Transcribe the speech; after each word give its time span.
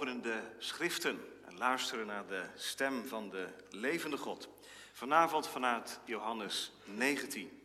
openen 0.00 0.22
de 0.22 0.42
schriften 0.58 1.20
en 1.46 1.58
luisteren 1.58 2.06
naar 2.06 2.26
de 2.26 2.44
stem 2.54 3.06
van 3.06 3.30
de 3.30 3.48
levende 3.70 4.16
God. 4.16 4.48
Vanavond 4.92 5.48
vanuit 5.48 6.00
Johannes 6.04 6.72
19. 6.84 7.62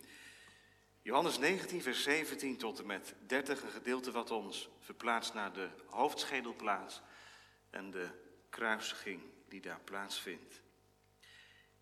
Johannes 1.02 1.38
19, 1.38 1.82
vers 1.82 2.04
17 2.04 2.58
tot 2.58 2.80
en 2.80 2.86
met 2.86 3.14
30, 3.28 3.62
een 3.62 3.70
gedeelte 3.70 4.12
wat 4.12 4.32
ons 4.32 4.70
verplaatst 4.80 5.34
naar 5.34 5.54
de 5.54 5.70
hoofdschedelplaats 5.86 7.02
en 7.70 7.92
de 7.92 8.08
kruisiging 8.50 9.22
die 9.48 9.62
daar 9.62 9.82
plaatsvindt. 9.84 10.62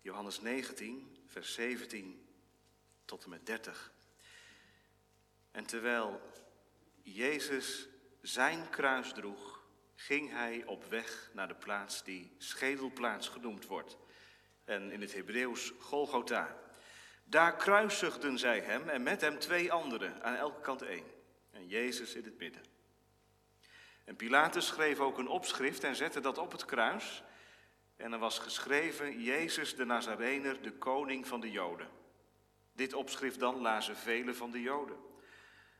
Johannes 0.00 0.40
19, 0.40 1.24
vers 1.26 1.54
17 1.54 2.26
tot 3.04 3.24
en 3.24 3.30
met 3.30 3.46
30. 3.46 3.92
En 5.50 5.66
terwijl 5.66 6.20
Jezus 7.02 7.88
zijn 8.20 8.70
kruis 8.70 9.12
droeg, 9.12 9.53
ging 9.94 10.30
hij 10.30 10.62
op 10.66 10.84
weg 10.84 11.30
naar 11.32 11.48
de 11.48 11.54
plaats 11.54 12.04
die 12.04 12.34
schedelplaats 12.38 13.28
genoemd 13.28 13.66
wordt. 13.66 13.96
En 14.64 14.90
in 14.90 15.00
het 15.00 15.14
Hebreeuws 15.14 15.72
Golgotha. 15.78 16.56
Daar 17.24 17.56
kruisigden 17.56 18.38
zij 18.38 18.60
hem 18.60 18.88
en 18.88 19.02
met 19.02 19.20
hem 19.20 19.38
twee 19.38 19.72
anderen, 19.72 20.22
aan 20.22 20.34
elke 20.34 20.60
kant 20.60 20.82
één. 20.82 21.06
En 21.50 21.68
Jezus 21.68 22.14
in 22.14 22.24
het 22.24 22.38
midden. 22.38 22.62
En 24.04 24.16
Pilatus 24.16 24.66
schreef 24.66 25.00
ook 25.00 25.18
een 25.18 25.28
opschrift 25.28 25.84
en 25.84 25.96
zette 25.96 26.20
dat 26.20 26.38
op 26.38 26.52
het 26.52 26.64
kruis. 26.64 27.22
En 27.96 28.12
er 28.12 28.18
was 28.18 28.38
geschreven, 28.38 29.22
Jezus 29.22 29.76
de 29.76 29.84
Nazarener, 29.84 30.62
de 30.62 30.72
koning 30.72 31.26
van 31.26 31.40
de 31.40 31.50
Joden. 31.50 31.88
Dit 32.72 32.94
opschrift 32.94 33.38
dan 33.38 33.60
lazen 33.60 33.96
velen 33.96 34.36
van 34.36 34.50
de 34.50 34.60
Joden. 34.60 34.96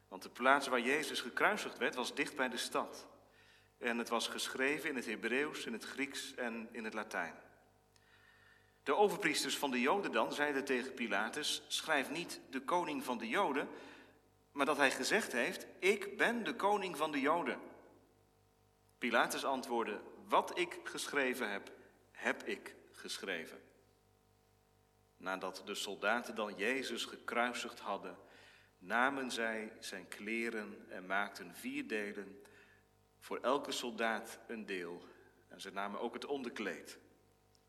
Want 0.08 0.22
de 0.22 0.30
plaats 0.30 0.66
waar 0.66 0.80
Jezus 0.80 1.20
gekruisigd 1.20 1.78
werd 1.78 1.94
was 1.94 2.14
dicht 2.14 2.36
bij 2.36 2.48
de 2.48 2.56
stad. 2.56 3.06
En 3.84 3.98
het 3.98 4.08
was 4.08 4.28
geschreven 4.28 4.88
in 4.88 4.96
het 4.96 5.06
Hebreeuws, 5.06 5.66
in 5.66 5.72
het 5.72 5.84
Grieks 5.84 6.34
en 6.34 6.68
in 6.72 6.84
het 6.84 6.94
Latijn. 6.94 7.34
De 8.82 8.94
overpriesters 8.96 9.58
van 9.58 9.70
de 9.70 9.80
Joden 9.80 10.12
dan 10.12 10.32
zeiden 10.32 10.64
tegen 10.64 10.94
Pilatus: 10.94 11.62
Schrijf 11.68 12.10
niet 12.10 12.40
de 12.50 12.60
koning 12.60 13.04
van 13.04 13.18
de 13.18 13.28
Joden, 13.28 13.68
maar 14.52 14.66
dat 14.66 14.76
hij 14.76 14.90
gezegd 14.90 15.32
heeft: 15.32 15.66
Ik 15.78 16.16
ben 16.16 16.44
de 16.44 16.54
koning 16.54 16.96
van 16.96 17.12
de 17.12 17.20
Joden. 17.20 17.60
Pilatus 18.98 19.44
antwoordde: 19.44 20.00
Wat 20.28 20.58
ik 20.58 20.80
geschreven 20.84 21.50
heb, 21.50 21.72
heb 22.10 22.42
ik 22.42 22.74
geschreven. 22.92 23.62
Nadat 25.16 25.62
de 25.64 25.74
soldaten 25.74 26.34
dan 26.34 26.54
Jezus 26.56 27.04
gekruisigd 27.04 27.78
hadden, 27.78 28.18
namen 28.78 29.30
zij 29.30 29.72
zijn 29.80 30.08
kleren 30.08 30.86
en 30.88 31.06
maakten 31.06 31.54
vier 31.54 31.88
delen, 31.88 32.43
voor 33.24 33.38
elke 33.38 33.72
soldaat 33.72 34.38
een 34.46 34.66
deel. 34.66 35.02
En 35.48 35.60
ze 35.60 35.70
namen 35.70 36.00
ook 36.00 36.14
het 36.14 36.24
onderkleed. 36.24 36.98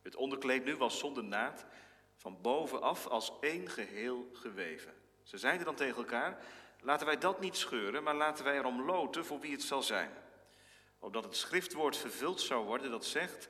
Het 0.02 0.16
onderkleed 0.16 0.66
nu 0.66 0.76
was 0.76 1.00
zonder 1.00 1.24
naad, 1.24 1.66
van 2.16 2.42
bovenaf 2.42 3.08
als 3.08 3.32
één 3.42 3.70
geheel 3.70 4.30
geweven. 4.34 4.94
Ze 5.24 5.38
zeiden 5.38 5.66
dan 5.66 5.76
tegen 5.76 5.98
elkaar, 5.98 6.46
laten 6.82 7.06
wij 7.06 7.18
dat 7.18 7.40
niet 7.40 7.56
scheuren, 7.56 8.04
maar 8.04 8.16
laten 8.16 8.44
wij 8.44 8.58
erom 8.58 8.82
loten 8.82 9.26
voor 9.26 9.40
wie 9.40 9.52
het 9.52 9.64
zal 9.64 9.84
zijn. 9.84 10.12
Opdat 11.00 11.24
het 11.24 11.36
schriftwoord 11.36 11.98
vervuld 11.98 12.42
zou 12.42 12.66
worden 12.66 12.92
dat 12.92 13.06
zegt, 13.06 13.50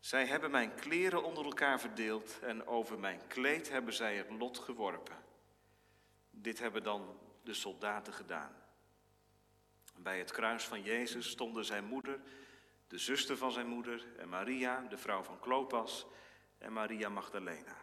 zij 0.00 0.26
hebben 0.26 0.50
mijn 0.50 0.74
kleren 0.74 1.24
onder 1.24 1.44
elkaar 1.44 1.80
verdeeld 1.80 2.38
en 2.40 2.66
over 2.66 2.98
mijn 2.98 3.20
kleed 3.26 3.68
hebben 3.68 3.94
zij 3.94 4.16
het 4.16 4.30
lot 4.30 4.58
geworpen. 4.58 5.16
Dit 6.30 6.58
hebben 6.58 6.82
dan 6.82 7.18
de 7.42 7.54
soldaten 7.54 8.12
gedaan. 8.12 8.57
Bij 10.02 10.18
het 10.18 10.32
kruis 10.32 10.64
van 10.64 10.82
Jezus 10.82 11.30
stonden 11.30 11.64
zijn 11.64 11.84
moeder, 11.84 12.20
de 12.88 12.98
zuster 12.98 13.36
van 13.36 13.52
zijn 13.52 13.66
moeder 13.66 14.06
en 14.16 14.28
Maria, 14.28 14.80
de 14.80 14.98
vrouw 14.98 15.22
van 15.22 15.40
Klopas 15.40 16.06
en 16.58 16.72
Maria 16.72 17.08
Magdalena. 17.08 17.76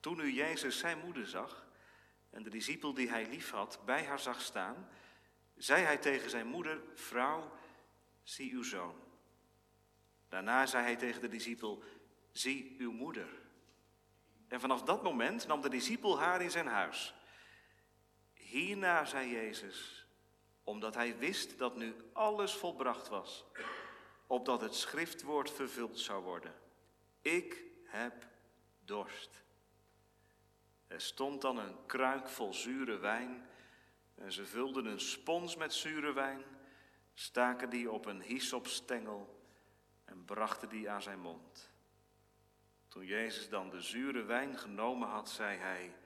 Toen 0.00 0.16
nu 0.16 0.32
Jezus 0.32 0.78
zijn 0.78 0.98
moeder 0.98 1.26
zag 1.26 1.66
en 2.30 2.42
de 2.42 2.50
discipel 2.50 2.94
die 2.94 3.08
hij 3.08 3.28
lief 3.28 3.50
had 3.50 3.80
bij 3.84 4.04
haar 4.04 4.18
zag 4.18 4.40
staan, 4.40 4.88
zei 5.56 5.84
hij 5.84 5.98
tegen 5.98 6.30
zijn 6.30 6.46
moeder, 6.46 6.80
vrouw, 6.94 7.52
zie 8.22 8.52
uw 8.52 8.62
zoon. 8.62 8.94
Daarna 10.28 10.66
zei 10.66 10.84
hij 10.84 10.96
tegen 10.96 11.20
de 11.20 11.28
discipel, 11.28 11.82
zie 12.32 12.76
uw 12.78 12.92
moeder. 12.92 13.28
En 14.48 14.60
vanaf 14.60 14.82
dat 14.82 15.02
moment 15.02 15.46
nam 15.46 15.60
de 15.60 15.68
discipel 15.68 16.18
haar 16.18 16.42
in 16.42 16.50
zijn 16.50 16.66
huis. 16.66 17.14
Hierna 18.32 19.04
zei 19.04 19.30
Jezus, 19.30 19.99
omdat 20.70 20.94
hij 20.94 21.18
wist 21.18 21.58
dat 21.58 21.76
nu 21.76 21.94
alles 22.12 22.54
volbracht 22.54 23.08
was, 23.08 23.44
opdat 24.26 24.60
het 24.60 24.74
schriftwoord 24.74 25.50
vervuld 25.50 25.98
zou 25.98 26.22
worden. 26.22 26.54
Ik 27.22 27.64
heb 27.84 28.26
dorst. 28.84 29.42
Er 30.86 31.00
stond 31.00 31.40
dan 31.40 31.58
een 31.58 31.86
kruik 31.86 32.28
vol 32.28 32.54
zure 32.54 32.98
wijn 32.98 33.48
en 34.14 34.32
ze 34.32 34.46
vulden 34.46 34.86
een 34.86 35.00
spons 35.00 35.56
met 35.56 35.74
zure 35.74 36.12
wijn, 36.12 36.44
staken 37.14 37.70
die 37.70 37.90
op 37.90 38.06
een 38.06 38.22
hyssopstengel 38.22 39.42
en 40.04 40.24
brachten 40.24 40.68
die 40.68 40.90
aan 40.90 41.02
zijn 41.02 41.20
mond. 41.20 41.70
Toen 42.88 43.04
Jezus 43.04 43.48
dan 43.48 43.70
de 43.70 43.80
zure 43.80 44.22
wijn 44.22 44.58
genomen 44.58 45.08
had, 45.08 45.30
zei 45.30 45.58
hij, 45.58 45.96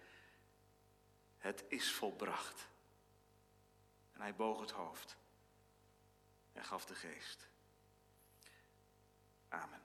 het 1.36 1.64
is 1.69 1.92
volbracht. 1.92 2.72
En 4.14 4.20
hij 4.20 4.34
boog 4.34 4.60
het 4.60 4.70
hoofd 4.70 5.16
en 6.52 6.64
gaf 6.64 6.84
de 6.84 6.94
geest. 6.94 7.48
Amen. 9.48 9.82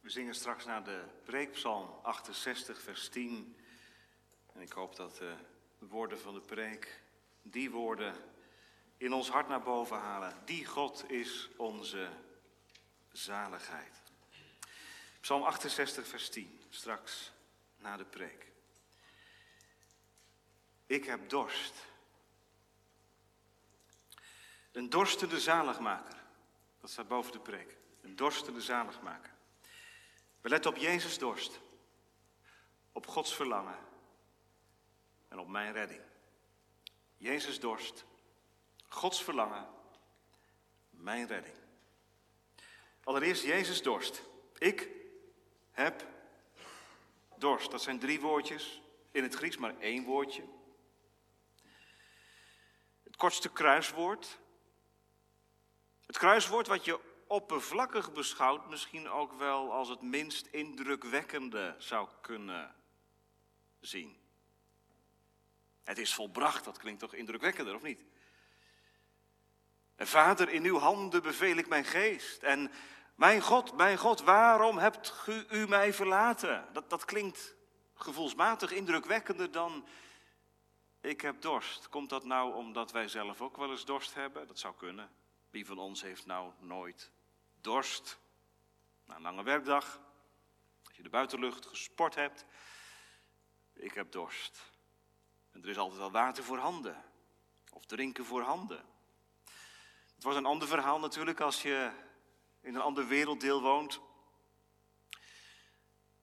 We 0.00 0.10
zingen 0.10 0.34
straks 0.34 0.64
naar 0.64 0.84
de 0.84 1.04
preekpsalm 1.24 1.98
68, 2.02 2.82
vers 2.82 3.08
10. 3.08 3.56
En 4.52 4.60
ik 4.60 4.72
hoop 4.72 4.96
dat 4.96 5.16
de 5.16 5.34
woorden 5.78 6.20
van 6.20 6.34
de 6.34 6.40
preek 6.40 7.00
die 7.42 7.70
woorden 7.70 8.14
in 8.96 9.12
ons 9.12 9.28
hart 9.30 9.48
naar 9.48 9.62
boven 9.62 9.96
halen. 9.96 10.42
Die 10.44 10.66
God 10.66 11.10
is 11.10 11.48
onze 11.56 12.08
zaligheid. 13.12 14.02
Psalm 15.20 15.42
68, 15.42 16.06
vers 16.06 16.28
10, 16.28 16.60
straks 16.68 17.32
na 17.76 17.96
de 17.96 18.04
preek. 18.04 18.52
Ik 20.86 21.04
heb 21.04 21.28
dorst. 21.28 21.74
Een 24.74 24.90
dorstende 24.90 25.40
zaligmaker. 25.40 26.22
Dat 26.80 26.90
staat 26.90 27.08
boven 27.08 27.32
de 27.32 27.40
preek. 27.40 27.76
Een 28.00 28.16
dorstende 28.16 28.60
zaligmaker. 28.60 29.32
We 30.40 30.48
letten 30.48 30.70
op 30.70 30.76
Jezus 30.76 31.18
dorst. 31.18 31.60
Op 32.92 33.06
Gods 33.06 33.34
verlangen. 33.34 33.78
En 35.28 35.38
op 35.38 35.48
mijn 35.48 35.72
redding. 35.72 36.00
Jezus 37.16 37.60
dorst. 37.60 38.04
Gods 38.88 39.22
verlangen. 39.22 39.68
Mijn 40.90 41.26
redding. 41.26 41.56
Allereerst 43.04 43.42
Jezus 43.42 43.82
dorst. 43.82 44.22
Ik 44.58 44.88
heb 45.70 46.06
dorst. 47.36 47.70
Dat 47.70 47.82
zijn 47.82 47.98
drie 47.98 48.20
woordjes. 48.20 48.82
In 49.10 49.22
het 49.22 49.34
Grieks 49.34 49.56
maar 49.56 49.78
één 49.78 50.04
woordje. 50.04 50.44
Het 53.02 53.16
kortste 53.16 53.52
kruiswoord. 53.52 54.42
Het 56.14 56.22
kruiswoord 56.22 56.66
wat 56.66 56.84
je 56.84 57.00
oppervlakkig 57.26 58.12
beschouwt, 58.12 58.68
misschien 58.68 59.08
ook 59.08 59.32
wel 59.32 59.72
als 59.72 59.88
het 59.88 60.02
minst 60.02 60.46
indrukwekkende 60.46 61.74
zou 61.78 62.08
kunnen 62.20 62.74
zien. 63.80 64.16
Het 65.82 65.98
is 65.98 66.14
volbracht, 66.14 66.64
dat 66.64 66.78
klinkt 66.78 67.00
toch 67.00 67.14
indrukwekkender, 67.14 67.74
of 67.74 67.82
niet? 67.82 68.04
En 69.96 70.06
vader, 70.06 70.48
in 70.48 70.64
uw 70.64 70.78
handen 70.78 71.22
beveel 71.22 71.56
ik 71.56 71.68
mijn 71.68 71.84
geest. 71.84 72.42
En 72.42 72.70
mijn 73.14 73.40
God, 73.40 73.76
mijn 73.76 73.98
God, 73.98 74.20
waarom 74.20 74.78
hebt 74.78 75.14
u, 75.26 75.44
u 75.50 75.68
mij 75.68 75.92
verlaten? 75.92 76.68
Dat, 76.72 76.90
dat 76.90 77.04
klinkt 77.04 77.54
gevoelsmatig 77.94 78.72
indrukwekkender 78.72 79.50
dan 79.50 79.86
ik 81.00 81.20
heb 81.20 81.40
dorst. 81.40 81.88
Komt 81.88 82.10
dat 82.10 82.24
nou 82.24 82.54
omdat 82.54 82.92
wij 82.92 83.08
zelf 83.08 83.40
ook 83.40 83.56
wel 83.56 83.70
eens 83.70 83.84
dorst 83.84 84.14
hebben? 84.14 84.46
Dat 84.46 84.58
zou 84.58 84.74
kunnen. 84.76 85.22
Wie 85.54 85.66
van 85.66 85.78
ons 85.78 86.02
heeft 86.02 86.26
nou 86.26 86.52
nooit 86.58 87.10
dorst? 87.60 88.18
Na 89.04 89.16
een 89.16 89.22
lange 89.22 89.42
werkdag, 89.42 90.00
als 90.86 90.96
je 90.96 91.02
de 91.02 91.08
buitenlucht 91.08 91.66
gesport 91.66 92.14
hebt. 92.14 92.44
Ik 93.72 93.94
heb 93.94 94.12
dorst. 94.12 94.72
En 95.52 95.62
er 95.62 95.68
is 95.68 95.78
altijd 95.78 95.98
wel 95.98 96.10
water 96.10 96.44
voor 96.44 96.58
handen. 96.58 97.04
Of 97.72 97.84
drinken 97.84 98.24
voor 98.24 98.42
handen. 98.42 98.84
Het 100.14 100.22
wordt 100.22 100.38
een 100.38 100.46
ander 100.46 100.68
verhaal 100.68 100.98
natuurlijk 100.98 101.40
als 101.40 101.62
je 101.62 101.90
in 102.60 102.74
een 102.74 102.80
ander 102.80 103.06
werelddeel 103.06 103.62
woont 103.62 104.00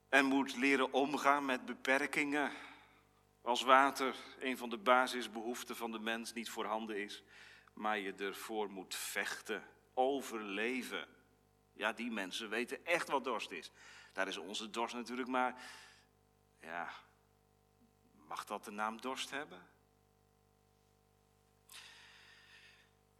en 0.09 0.25
moet 0.25 0.55
leren 0.55 0.93
omgaan 0.93 1.45
met 1.45 1.65
beperkingen 1.65 2.51
als 3.41 3.61
water 3.61 4.15
een 4.39 4.57
van 4.57 4.69
de 4.69 4.77
basisbehoeften 4.77 5.75
van 5.75 5.91
de 5.91 5.99
mens 5.99 6.33
niet 6.33 6.49
voorhanden 6.49 6.97
is. 6.97 7.23
Maar 7.81 7.99
je 7.99 8.13
ervoor 8.13 8.71
moet 8.71 8.95
vechten, 8.95 9.67
overleven. 9.93 11.07
Ja, 11.73 11.93
die 11.93 12.11
mensen 12.11 12.49
weten 12.49 12.85
echt 12.85 13.09
wat 13.09 13.23
dorst 13.23 13.51
is. 13.51 13.71
Daar 14.13 14.27
is 14.27 14.37
onze 14.37 14.69
dorst 14.69 14.95
natuurlijk 14.95 15.27
maar, 15.27 15.61
ja, 16.59 16.93
mag 18.11 18.45
dat 18.45 18.65
de 18.65 18.71
naam 18.71 19.01
dorst 19.01 19.29
hebben? 19.29 19.67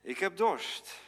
Ik 0.01 0.17
heb 0.17 0.37
dorst. 0.37 1.01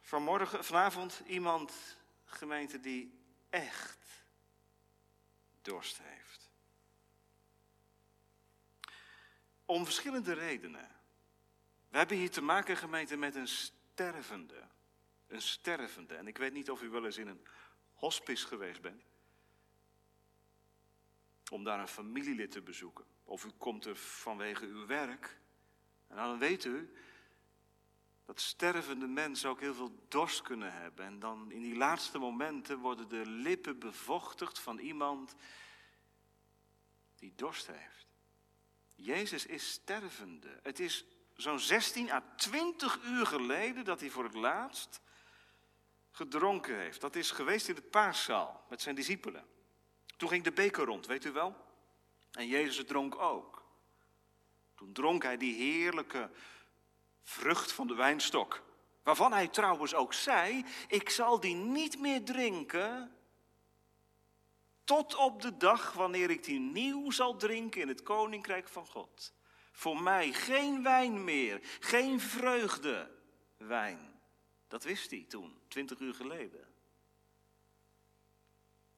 Vanmorgen, 0.00 0.64
vanavond 0.64 1.22
iemand, 1.26 1.96
gemeente, 2.24 2.80
die 2.80 3.20
echt 3.50 4.22
dorst 5.62 5.98
heeft. 6.02 6.50
Om 9.64 9.84
verschillende 9.84 10.32
redenen. 10.32 10.97
We 11.88 11.98
hebben 11.98 12.16
hier 12.16 12.30
te 12.30 12.42
maken, 12.42 12.76
gemeente, 12.76 13.16
met 13.16 13.34
een 13.34 13.48
stervende. 13.48 14.68
Een 15.26 15.42
stervende. 15.42 16.14
En 16.14 16.26
ik 16.26 16.38
weet 16.38 16.52
niet 16.52 16.70
of 16.70 16.82
u 16.82 16.88
wel 16.88 17.04
eens 17.04 17.18
in 17.18 17.26
een 17.26 17.46
hospice 17.92 18.46
geweest 18.46 18.80
bent. 18.80 19.02
Om 21.50 21.64
daar 21.64 21.80
een 21.80 21.88
familielid 21.88 22.50
te 22.50 22.62
bezoeken. 22.62 23.04
Of 23.24 23.44
u 23.44 23.50
komt 23.50 23.84
er 23.84 23.96
vanwege 23.96 24.66
uw 24.66 24.86
werk. 24.86 25.40
En 26.06 26.16
dan 26.16 26.38
weet 26.38 26.64
u 26.64 26.92
dat 28.24 28.40
stervende 28.40 29.06
mensen 29.06 29.50
ook 29.50 29.60
heel 29.60 29.74
veel 29.74 30.04
dorst 30.08 30.42
kunnen 30.42 30.72
hebben. 30.72 31.04
En 31.04 31.18
dan 31.18 31.50
in 31.50 31.62
die 31.62 31.76
laatste 31.76 32.18
momenten 32.18 32.78
worden 32.78 33.08
de 33.08 33.26
lippen 33.26 33.78
bevochtigd 33.78 34.58
van 34.58 34.78
iemand 34.78 35.34
die 37.14 37.32
dorst 37.36 37.66
heeft. 37.66 38.06
Jezus 38.94 39.46
is 39.46 39.70
stervende. 39.70 40.60
Het 40.62 40.80
is 40.80 41.04
zo'n 41.40 41.58
16 41.58 42.10
à 42.10 42.22
20 42.36 43.02
uur 43.04 43.26
geleden 43.26 43.84
dat 43.84 44.00
hij 44.00 44.10
voor 44.10 44.24
het 44.24 44.34
laatst 44.34 45.00
gedronken 46.10 46.78
heeft. 46.78 47.00
Dat 47.00 47.16
is 47.16 47.30
geweest 47.30 47.68
in 47.68 47.74
de 47.74 47.82
paaszaal 47.82 48.64
met 48.68 48.82
zijn 48.82 48.94
discipelen. 48.94 49.46
Toen 50.16 50.28
ging 50.28 50.44
de 50.44 50.52
beker 50.52 50.84
rond, 50.84 51.06
weet 51.06 51.24
u 51.24 51.32
wel? 51.32 51.56
En 52.32 52.46
Jezus 52.46 52.86
dronk 52.86 53.18
ook. 53.18 53.64
Toen 54.74 54.92
dronk 54.92 55.22
hij 55.22 55.36
die 55.36 55.54
heerlijke 55.54 56.30
vrucht 57.22 57.72
van 57.72 57.86
de 57.86 57.94
wijnstok. 57.94 58.62
Waarvan 59.02 59.32
hij 59.32 59.48
trouwens 59.48 59.94
ook 59.94 60.12
zei: 60.12 60.64
Ik 60.88 61.10
zal 61.10 61.40
die 61.40 61.54
niet 61.54 62.00
meer 62.00 62.24
drinken. 62.24 63.16
Tot 64.84 65.14
op 65.14 65.42
de 65.42 65.56
dag 65.56 65.92
wanneer 65.92 66.30
ik 66.30 66.44
die 66.44 66.60
nieuw 66.60 67.10
zal 67.10 67.36
drinken 67.36 67.80
in 67.80 67.88
het 67.88 68.02
koninkrijk 68.02 68.68
van 68.68 68.86
God. 68.86 69.32
Voor 69.78 70.02
mij 70.02 70.32
geen 70.32 70.82
wijn 70.82 71.24
meer, 71.24 71.60
geen 71.80 72.20
vreugde 72.20 73.10
wijn. 73.56 74.20
Dat 74.68 74.84
wist 74.84 75.10
hij 75.10 75.24
toen, 75.28 75.58
twintig 75.68 75.98
uur 75.98 76.14
geleden. 76.14 76.66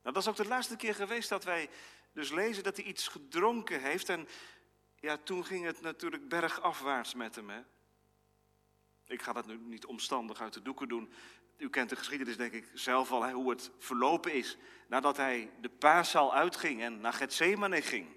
Nou, 0.03 0.15
dat 0.15 0.17
is 0.17 0.29
ook 0.29 0.37
de 0.37 0.47
laatste 0.47 0.77
keer 0.77 0.95
geweest 0.95 1.29
dat 1.29 1.45
wij 1.45 1.71
dus 2.13 2.31
lezen 2.31 2.63
dat 2.63 2.77
hij 2.77 2.85
iets 2.85 3.09
gedronken 3.09 3.81
heeft. 3.81 4.09
En 4.09 4.29
ja, 5.01 5.17
toen 5.17 5.45
ging 5.45 5.65
het 5.65 5.81
natuurlijk 5.81 6.29
bergafwaarts 6.29 7.15
met 7.15 7.35
hem. 7.35 7.51
Hè? 7.51 7.61
Ik 9.07 9.23
ga 9.23 9.33
dat 9.33 9.47
nu 9.47 9.57
niet 9.57 9.87
omstandig 9.87 10.41
uit 10.41 10.53
de 10.53 10.63
doeken 10.63 10.89
doen. 10.89 11.13
U 11.57 11.71
kent 11.71 11.91
de 11.91 11.97
geschiedenis 11.97 12.37
denk 12.37 12.53
ik 12.53 12.71
zelf 12.75 13.13
al, 13.13 13.31
hoe 13.31 13.51
het 13.51 13.71
verlopen 13.79 14.33
is. 14.33 14.57
Nadat 14.89 15.17
hij 15.17 15.51
de 15.61 15.71
paaszaal 15.71 16.35
uitging 16.35 16.83
en 16.83 17.01
naar 17.01 17.13
Gethsemane 17.13 17.83
ging. 17.83 18.09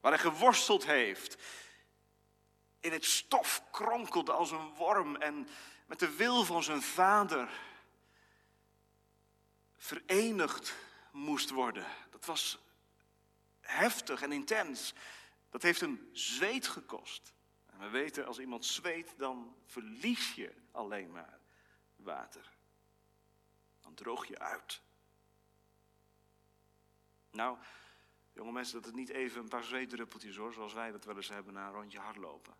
Waar 0.00 0.12
hij 0.12 0.20
geworsteld 0.20 0.86
heeft. 0.86 1.36
In 2.80 2.92
het 2.92 3.04
stof 3.04 3.62
kronkelde 3.70 4.32
als 4.32 4.50
een 4.50 4.74
worm 4.74 5.16
en 5.16 5.48
met 5.86 5.98
de 5.98 6.16
wil 6.16 6.44
van 6.44 6.62
zijn 6.62 6.82
vader 6.82 7.50
verenigd 9.76 10.74
moest 11.12 11.50
worden. 11.50 11.86
Dat 12.10 12.24
was 12.24 12.58
heftig 13.60 14.22
en 14.22 14.32
intens. 14.32 14.94
Dat 15.50 15.62
heeft 15.62 15.80
hem 15.80 16.08
zweet 16.12 16.66
gekost. 16.66 17.32
En 17.66 17.78
we 17.78 17.88
weten, 17.88 18.26
als 18.26 18.38
iemand 18.38 18.64
zweet, 18.64 19.14
dan 19.16 19.56
verlies 19.66 20.34
je 20.34 20.54
alleen 20.70 21.10
maar 21.10 21.38
water. 21.96 22.56
Dan 23.80 23.94
droog 23.94 24.26
je 24.26 24.38
uit. 24.38 24.82
Nou, 27.30 27.58
jonge 28.32 28.52
mensen, 28.52 28.74
dat 28.74 28.84
het 28.84 28.94
niet 28.94 29.08
even 29.08 29.40
een 29.40 29.48
paar 29.48 29.64
zweetdruppeltjes 29.64 30.36
hoor, 30.36 30.52
zoals 30.52 30.72
wij 30.72 30.90
dat 30.90 31.04
wel 31.04 31.16
eens 31.16 31.28
hebben 31.28 31.52
na 31.52 31.66
een 31.66 31.72
rondje 31.72 31.98
hardlopen. 31.98 32.54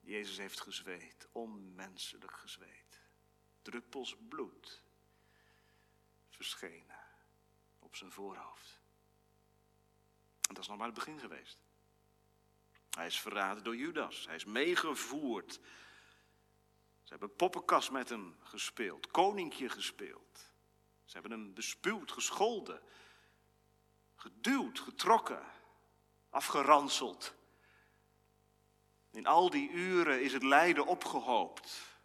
Jezus 0.00 0.36
heeft 0.36 0.60
gezweet, 0.60 1.28
onmenselijk 1.32 2.32
gezweet. 2.32 3.00
Druppels 3.62 4.16
bloed 4.28 4.82
verschenen 6.28 7.00
op 7.78 7.96
zijn 7.96 8.12
voorhoofd. 8.12 8.80
En 10.48 10.54
dat 10.54 10.58
is 10.58 10.68
nog 10.68 10.76
maar 10.76 10.86
het 10.86 10.94
begin 10.94 11.20
geweest. 11.20 11.62
Hij 12.90 13.06
is 13.06 13.20
verraden 13.20 13.64
door 13.64 13.76
Judas. 13.76 14.26
Hij 14.26 14.34
is 14.34 14.44
meegevoerd. 14.44 15.52
Ze 17.02 17.16
hebben 17.16 17.34
poppenkast 17.34 17.90
met 17.90 18.08
hem 18.08 18.36
gespeeld, 18.42 19.06
koninkje 19.06 19.68
gespeeld. 19.68 20.52
Ze 21.04 21.12
hebben 21.12 21.30
hem 21.30 21.54
bespuwd, 21.54 22.12
gescholden, 22.12 22.82
geduwd, 24.16 24.78
getrokken, 24.78 25.46
afgeranseld. 26.30 27.34
In 29.10 29.26
al 29.26 29.50
die 29.50 29.70
uren 29.70 30.22
is 30.22 30.32
het 30.32 30.42
lijden 30.42 30.86
opgehoopt. 30.86 31.98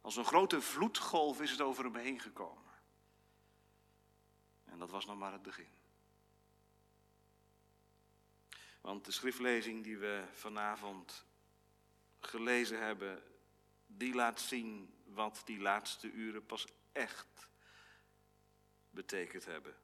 Als 0.00 0.16
een 0.16 0.24
grote 0.24 0.60
vloedgolf 0.60 1.40
is 1.40 1.50
het 1.50 1.60
over 1.60 1.84
hem 1.84 1.96
heen 1.96 2.20
gekomen. 2.20 2.72
En 4.64 4.78
dat 4.78 4.90
was 4.90 5.06
nog 5.06 5.16
maar 5.16 5.32
het 5.32 5.42
begin. 5.42 5.76
Want 8.80 9.04
de 9.04 9.12
schriftlezing 9.12 9.84
die 9.84 9.98
we 9.98 10.24
vanavond 10.32 11.24
gelezen 12.20 12.80
hebben, 12.80 13.22
die 13.86 14.14
laat 14.14 14.40
zien 14.40 14.94
wat 15.04 15.42
die 15.44 15.58
laatste 15.58 16.10
uren 16.10 16.46
pas 16.46 16.66
echt 16.92 17.48
betekend 18.90 19.44
hebben. 19.44 19.76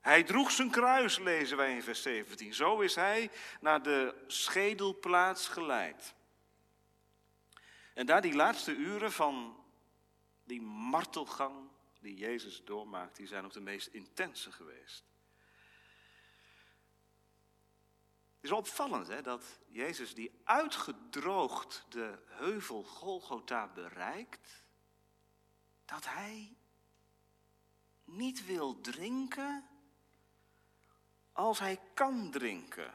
Hij 0.00 0.22
droeg 0.22 0.50
zijn 0.50 0.70
kruis, 0.70 1.18
lezen 1.18 1.56
wij 1.56 1.74
in 1.74 1.82
vers 1.82 2.02
17. 2.02 2.54
Zo 2.54 2.80
is 2.80 2.94
hij 2.94 3.30
naar 3.60 3.82
de 3.82 4.24
schedelplaats 4.26 5.48
geleid. 5.48 6.14
En 7.94 8.06
daar 8.06 8.22
die 8.22 8.34
laatste 8.34 8.74
uren 8.74 9.12
van 9.12 9.64
die 10.44 10.62
martelgang 10.62 11.68
die 12.00 12.16
Jezus 12.16 12.64
doormaakt, 12.64 13.16
die 13.16 13.26
zijn 13.26 13.44
ook 13.44 13.52
de 13.52 13.60
meest 13.60 13.86
intense 13.86 14.52
geweest. 14.52 15.04
Het 18.34 18.50
is 18.50 18.56
opvallend 18.56 19.08
hè, 19.08 19.22
dat 19.22 19.58
Jezus 19.66 20.14
die 20.14 20.40
uitgedroogd 20.44 21.86
de 21.88 22.18
heuvel 22.26 22.82
Golgotha 22.82 23.68
bereikt, 23.68 24.64
dat 25.84 26.04
hij 26.04 26.56
niet 28.04 28.46
wil 28.46 28.80
drinken 28.80 29.69
als 31.40 31.58
hij 31.58 31.78
kan 31.94 32.30
drinken. 32.30 32.92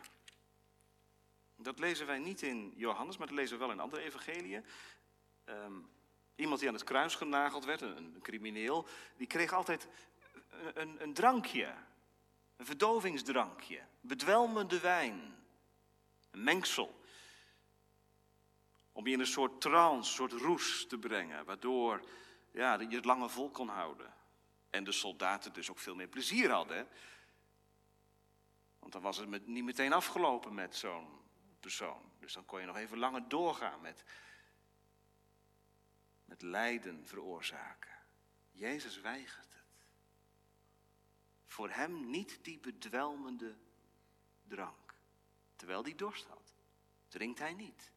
Dat 1.56 1.80
lezen 1.80 2.06
wij 2.06 2.20
niet 2.20 2.42
in 2.42 2.74
Johannes, 2.76 3.18
maar 3.18 3.28
dat 3.28 3.36
lezen 3.36 3.58
we 3.58 3.64
wel 3.64 3.74
in 3.74 3.80
andere 3.80 4.02
evangeliën. 4.02 4.66
Um, 5.46 5.90
iemand 6.36 6.60
die 6.60 6.70
aan 6.70 6.76
het 6.76 6.84
kruis 6.84 7.16
genageld 7.16 7.66
werd, 7.66 7.82
een, 7.82 8.20
crimineel, 8.22 8.88
die 9.18 9.28
kreeg 9.28 9.54
altijd 9.54 9.88
een, 10.74 11.02
een, 11.02 11.14
drankje. 11.14 11.74
Een 12.56 12.66
verdovingsdrankje, 12.66 13.82
bedwelmende 14.02 14.80
wijn, 14.80 15.36
een 16.32 16.44
mengsel. 16.44 17.04
Om 18.92 19.08
je 19.08 19.14
in 19.14 19.20
een 19.20 19.28
soort 19.28 19.62
trance, 19.62 19.98
een 19.98 20.30
soort 20.30 20.42
roes 20.42 20.88
te 20.88 20.98
brengen, 20.98 21.46
waardoor 21.46 22.02
ja, 22.52 22.80
je 22.80 22.96
het 22.96 23.06
langer 23.06 23.30
vol 23.30 23.50
kon 23.50 23.68
houden. 23.68 24.14
En 24.70 24.84
de 24.84 24.92
soldaten 24.92 25.54
dus 25.54 25.70
ook 25.70 25.80
veel 25.80 25.96
meer 25.96 26.08
plezier 26.08 26.52
hadden. 26.52 26.88
Want 28.86 28.98
dan 28.98 29.04
was 29.04 29.18
het 29.18 29.48
niet 29.48 29.64
meteen 29.64 29.94
afgelopen 29.94 30.54
met 30.54 30.76
zo'n 30.76 31.08
persoon. 31.60 32.12
Dus 32.20 32.34
dan 32.34 32.46
kon 32.46 32.60
je 32.60 32.66
nog 32.66 32.76
even 32.76 32.98
langer 32.98 33.30
doorgaan 33.30 33.82
met, 33.82 34.04
met 36.26 36.42
lijden 36.42 37.06
veroorzaken. 37.06 37.98
Jezus 38.52 39.02
weigert 39.02 39.54
het. 39.54 39.66
Voor 41.46 41.70
hem 41.70 42.10
niet 42.10 42.44
die 42.44 42.60
bedwelmende 42.60 43.56
drank. 44.48 44.96
Terwijl 45.56 45.84
hij 45.84 45.96
dorst 45.96 46.26
had, 46.26 46.54
drinkt 47.08 47.40
hij 47.40 47.54
niet. 47.54 47.92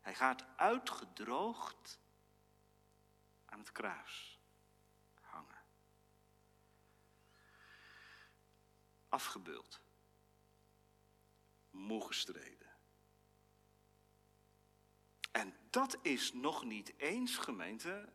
Hij 0.00 0.14
gaat 0.14 0.44
uitgedroogd 0.56 2.00
aan 3.44 3.58
het 3.58 3.72
kruis 3.72 4.40
hangen. 5.20 5.62
Afgebeuld. 9.08 9.82
Moe 11.74 12.06
gestreden. 12.06 12.72
En 15.32 15.56
dat 15.70 15.98
is 16.02 16.32
nog 16.32 16.64
niet 16.64 16.92
eens, 16.96 17.36
gemeente, 17.36 18.12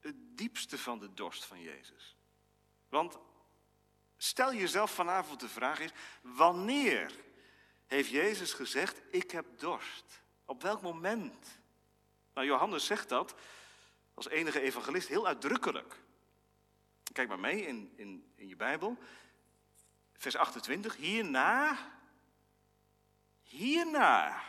het 0.00 0.16
diepste 0.16 0.78
van 0.78 0.98
de 0.98 1.14
dorst 1.14 1.44
van 1.44 1.60
Jezus. 1.60 2.16
Want 2.88 3.18
stel 4.16 4.54
jezelf 4.54 4.94
vanavond 4.94 5.40
de 5.40 5.48
vraag 5.48 5.80
is, 5.80 5.90
wanneer 6.22 7.12
heeft 7.86 8.10
Jezus 8.10 8.52
gezegd, 8.52 9.02
ik 9.10 9.30
heb 9.30 9.46
dorst? 9.58 10.22
Op 10.44 10.62
welk 10.62 10.82
moment? 10.82 11.60
Nou, 12.34 12.46
Johannes 12.46 12.86
zegt 12.86 13.08
dat 13.08 13.34
als 14.14 14.28
enige 14.28 14.60
evangelist 14.60 15.08
heel 15.08 15.26
uitdrukkelijk. 15.26 16.00
Kijk 17.12 17.28
maar 17.28 17.40
mee 17.40 17.66
in, 17.66 17.92
in, 17.96 18.32
in 18.34 18.48
je 18.48 18.56
Bijbel. 18.56 18.98
Vers 20.16 20.36
28. 20.36 20.96
Hierna, 20.96 21.78
hierna, 23.42 24.42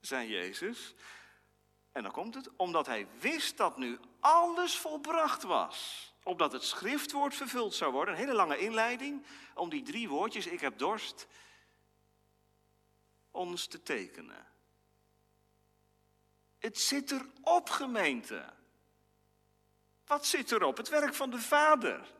zei 0.00 0.28
Jezus. 0.28 0.94
En 1.92 2.02
dan 2.02 2.12
komt 2.12 2.34
het, 2.34 2.56
omdat 2.56 2.86
hij 2.86 3.06
wist 3.20 3.56
dat 3.56 3.76
nu 3.76 3.98
alles 4.20 4.78
volbracht 4.78 5.42
was. 5.42 6.12
Opdat 6.22 6.52
het 6.52 6.62
schriftwoord 6.62 7.34
vervuld 7.34 7.74
zou 7.74 7.92
worden. 7.92 8.14
Een 8.14 8.20
hele 8.20 8.32
lange 8.32 8.58
inleiding 8.58 9.26
om 9.54 9.68
die 9.68 9.82
drie 9.82 10.08
woordjes, 10.08 10.46
ik 10.46 10.60
heb 10.60 10.78
dorst, 10.78 11.26
ons 13.30 13.66
te 13.66 13.82
tekenen. 13.82 14.46
Het 16.58 16.78
zit 16.80 17.10
erop, 17.10 17.70
gemeente. 17.70 18.52
Wat 20.06 20.26
zit 20.26 20.52
erop? 20.52 20.76
Het 20.76 20.88
werk 20.88 21.14
van 21.14 21.30
de 21.30 21.40
Vader. 21.40 22.14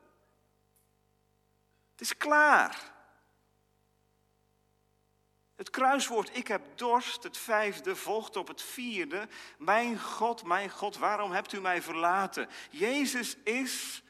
Het 1.96 2.00
is 2.00 2.16
klaar. 2.16 2.94
Het 5.54 5.70
kruiswoord 5.70 6.36
ik 6.36 6.48
heb 6.48 6.62
dorst, 6.74 7.22
het 7.22 7.36
vijfde, 7.36 7.96
volgt 7.96 8.36
op 8.36 8.48
het 8.48 8.62
vierde. 8.62 9.28
Mijn 9.58 10.00
God, 10.00 10.44
mijn 10.44 10.70
God, 10.70 10.96
waarom 10.96 11.32
hebt 11.32 11.52
u 11.52 11.60
mij 11.60 11.82
verlaten? 11.82 12.48
Jezus 12.70 13.36
is 13.36 14.02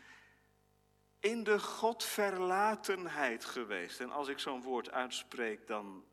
in 1.21 1.45
de 1.45 1.59
Godverlatenheid 1.59 3.45
geweest. 3.45 4.01
En 4.01 4.11
als 4.11 4.29
ik 4.29 4.39
zo'n 4.39 4.63
woord 4.63 4.91
uitspreek, 4.91 5.67
dan 5.67 6.05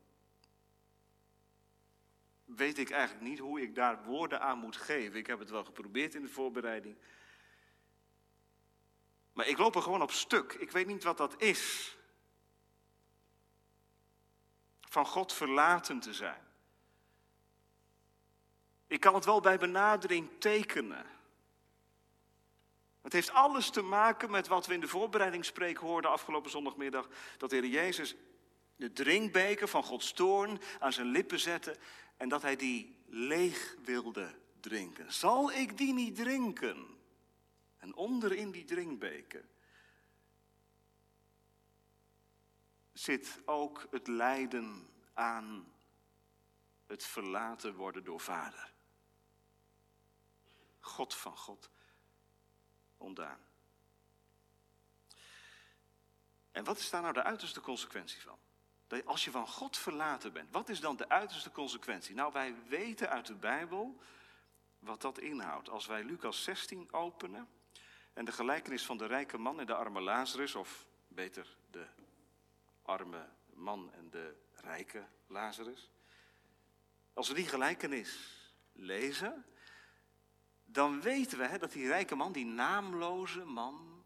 weet 2.44 2.78
ik 2.78 2.90
eigenlijk 2.90 3.28
niet 3.28 3.38
hoe 3.38 3.60
ik 3.60 3.74
daar 3.74 4.04
woorden 4.04 4.40
aan 4.40 4.58
moet 4.58 4.76
geven. 4.76 5.18
Ik 5.18 5.26
heb 5.26 5.38
het 5.38 5.50
wel 5.50 5.64
geprobeerd 5.64 6.14
in 6.14 6.22
de 6.22 6.28
voorbereiding. 6.28 6.96
Maar 9.34 9.46
ik 9.46 9.58
loop 9.58 9.74
er 9.74 9.82
gewoon 9.82 10.02
op 10.02 10.10
stuk. 10.10 10.52
Ik 10.52 10.70
weet 10.70 10.86
niet 10.86 11.04
wat 11.04 11.16
dat 11.16 11.34
is. 11.42 11.96
Van 14.80 15.06
God 15.06 15.32
verlaten 15.32 16.00
te 16.00 16.14
zijn. 16.14 16.42
Ik 18.86 19.00
kan 19.00 19.14
het 19.14 19.24
wel 19.24 19.40
bij 19.40 19.58
benadering 19.58 20.30
tekenen. 20.38 21.06
Het 23.02 23.12
heeft 23.12 23.30
alles 23.30 23.70
te 23.70 23.82
maken 23.82 24.30
met 24.30 24.48
wat 24.48 24.66
we 24.66 24.74
in 24.74 24.80
de 24.80 24.88
voorbereidingsspreek 24.88 25.76
hoorden 25.76 26.10
afgelopen 26.10 26.50
zondagmiddag. 26.50 27.08
Dat 27.38 27.50
de 27.50 27.56
Heer 27.56 27.66
Jezus 27.66 28.14
de 28.76 28.92
drinkbeker 28.92 29.68
van 29.68 29.82
Gods 29.82 30.12
toorn 30.12 30.60
aan 30.78 30.92
zijn 30.92 31.06
lippen 31.06 31.40
zette 31.40 31.76
en 32.16 32.28
dat 32.28 32.42
hij 32.42 32.56
die 32.56 32.96
leeg 33.06 33.76
wilde 33.84 34.34
drinken. 34.60 35.12
Zal 35.12 35.52
ik 35.52 35.78
die 35.78 35.92
niet 35.92 36.16
drinken? 36.16 36.93
En 37.84 37.94
onderin 37.94 38.50
die 38.50 38.64
drinkbeker 38.64 39.44
zit 42.92 43.40
ook 43.44 43.86
het 43.90 44.06
lijden 44.06 44.88
aan 45.14 45.72
het 46.86 47.04
verlaten 47.04 47.74
worden 47.74 48.04
door 48.04 48.20
vader. 48.20 48.72
God 50.80 51.14
van 51.14 51.36
God 51.36 51.70
ontdaan. 52.96 53.40
En 56.50 56.64
wat 56.64 56.78
is 56.78 56.90
daar 56.90 57.02
nou 57.02 57.14
de 57.14 57.22
uiterste 57.22 57.60
consequentie 57.60 58.20
van? 58.20 58.38
Dat 58.86 59.06
als 59.06 59.24
je 59.24 59.30
van 59.30 59.48
God 59.48 59.76
verlaten 59.76 60.32
bent, 60.32 60.50
wat 60.50 60.68
is 60.68 60.80
dan 60.80 60.96
de 60.96 61.08
uiterste 61.08 61.50
consequentie? 61.50 62.14
Nou, 62.14 62.32
wij 62.32 62.66
weten 62.66 63.10
uit 63.10 63.26
de 63.26 63.34
Bijbel 63.34 64.00
wat 64.78 65.00
dat 65.00 65.18
inhoudt. 65.18 65.68
Als 65.68 65.86
wij 65.86 66.04
Lucas 66.04 66.42
16 66.42 66.92
openen 66.92 67.48
en 68.14 68.24
de 68.24 68.32
gelijkenis 68.32 68.84
van 68.84 68.96
de 68.96 69.06
rijke 69.06 69.38
man 69.38 69.60
en 69.60 69.66
de 69.66 69.74
arme 69.74 70.00
Lazarus, 70.00 70.54
of 70.54 70.86
beter 71.08 71.56
de 71.70 71.86
arme 72.82 73.28
man 73.52 73.92
en 73.92 74.10
de 74.10 74.34
rijke 74.52 75.06
Lazarus. 75.26 75.90
Als 77.12 77.28
we 77.28 77.34
die 77.34 77.48
gelijkenis 77.48 78.42
lezen, 78.72 79.44
dan 80.64 81.00
weten 81.00 81.38
we 81.38 81.44
hè, 81.44 81.58
dat 81.58 81.72
die 81.72 81.86
rijke 81.86 82.14
man, 82.14 82.32
die 82.32 82.46
naamloze 82.46 83.44
man, 83.44 84.04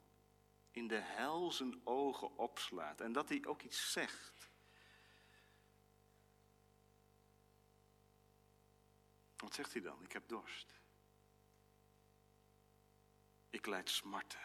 in 0.71 0.89
de 0.89 1.01
hel 1.01 1.53
zijn 1.53 1.81
ogen 1.85 2.37
opslaat 2.37 3.01
en 3.01 3.13
dat 3.13 3.29
hij 3.29 3.45
ook 3.47 3.63
iets 3.63 3.93
zegt. 3.93 4.51
Wat 9.37 9.55
zegt 9.55 9.73
hij 9.73 9.83
dan? 9.83 10.03
Ik 10.05 10.13
heb 10.13 10.29
dorst. 10.29 10.81
Ik 13.51 13.67
leid 13.67 13.91
smarten. 13.91 14.41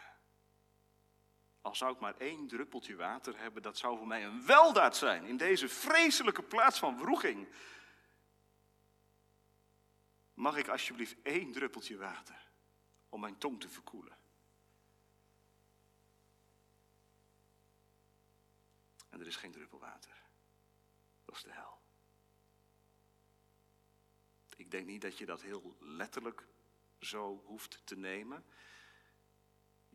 Al 1.60 1.74
zou 1.74 1.94
ik 1.94 2.00
maar 2.00 2.16
één 2.16 2.46
druppeltje 2.46 2.96
water 2.96 3.38
hebben, 3.38 3.62
dat 3.62 3.78
zou 3.78 3.96
voor 3.98 4.06
mij 4.06 4.24
een 4.24 4.46
weldaad 4.46 4.96
zijn 4.96 5.24
in 5.24 5.36
deze 5.36 5.68
vreselijke 5.68 6.42
plaats 6.42 6.78
van 6.78 6.98
wroeging. 6.98 7.48
Mag 10.34 10.56
ik 10.56 10.68
alsjeblieft 10.68 11.22
één 11.22 11.52
druppeltje 11.52 11.96
water 11.96 12.50
om 13.08 13.20
mijn 13.20 13.38
tong 13.38 13.60
te 13.60 13.68
verkoelen? 13.68 14.16
En 19.10 19.20
er 19.20 19.26
is 19.26 19.36
geen 19.36 19.52
druppel 19.52 19.78
water. 19.78 20.22
Dat 21.24 21.36
is 21.36 21.42
de 21.42 21.52
hel. 21.52 21.78
Ik 24.56 24.70
denk 24.70 24.86
niet 24.86 25.02
dat 25.02 25.18
je 25.18 25.26
dat 25.26 25.42
heel 25.42 25.76
letterlijk 25.80 26.46
zo 27.00 27.42
hoeft 27.44 27.80
te 27.84 27.96
nemen. 27.96 28.44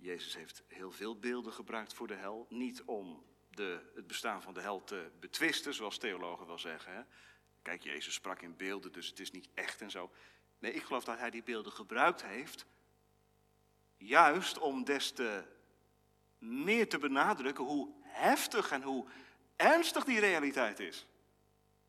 Jezus 0.01 0.36
heeft 0.36 0.63
heel 0.68 0.91
veel 0.91 1.20
beelden 1.20 1.53
gebruikt 1.53 1.94
voor 1.94 2.08
de 2.08 2.13
hel. 2.13 2.46
Niet 2.50 2.84
om 2.84 3.24
de, 3.50 3.91
het 3.96 4.08
bestaan 4.08 4.41
van 4.41 4.53
de 4.53 4.62
hel 4.62 4.84
te 4.84 5.12
betwisten, 5.20 5.74
zoals 5.74 5.98
theologen 5.98 6.48
wel 6.48 6.60
zeggen. 6.60 6.94
Hè? 6.94 7.01
Kijk, 7.62 7.84
Jezus 7.84 8.13
sprak 8.13 8.41
in 8.41 8.58
beelden, 8.58 8.91
dus 8.91 9.08
het 9.08 9.20
is 9.20 9.32
niet 9.32 9.50
echt 9.53 9.82
en 9.82 9.91
zo. 9.91 10.12
Nee, 10.60 10.74
ik 10.74 10.84
geloof 10.84 11.03
dat 11.03 11.18
hij 11.18 11.29
die 11.29 11.44
beelden 11.44 11.72
gebruikt 11.72 12.24
heeft. 12.24 12.65
Juist 13.98 14.58
om 14.58 14.84
des 14.84 15.12
te 15.12 15.44
meer 16.38 16.89
te 16.89 16.98
benadrukken 16.98 17.63
hoe 17.63 17.94
heftig 18.01 18.72
en 18.72 18.82
hoe 18.82 19.08
ernstig 19.56 20.03
die 20.03 20.20
realiteit 20.20 20.79
is. 20.79 21.08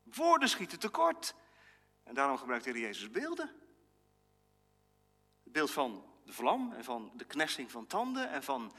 Woorden 0.03 0.49
schieten 0.49 0.79
tekort. 0.79 1.35
En 2.03 2.13
daarom 2.13 2.37
gebruikt 2.37 2.65
Heer 2.65 2.77
Jezus 2.77 3.11
beelden. 3.11 3.47
Het 5.43 5.53
beeld 5.53 5.71
van 5.71 6.10
vlam 6.31 6.73
en 6.73 6.83
van 6.83 7.11
de 7.15 7.25
knessing 7.25 7.71
van 7.71 7.87
tanden 7.87 8.29
en 8.29 8.43
van 8.43 8.73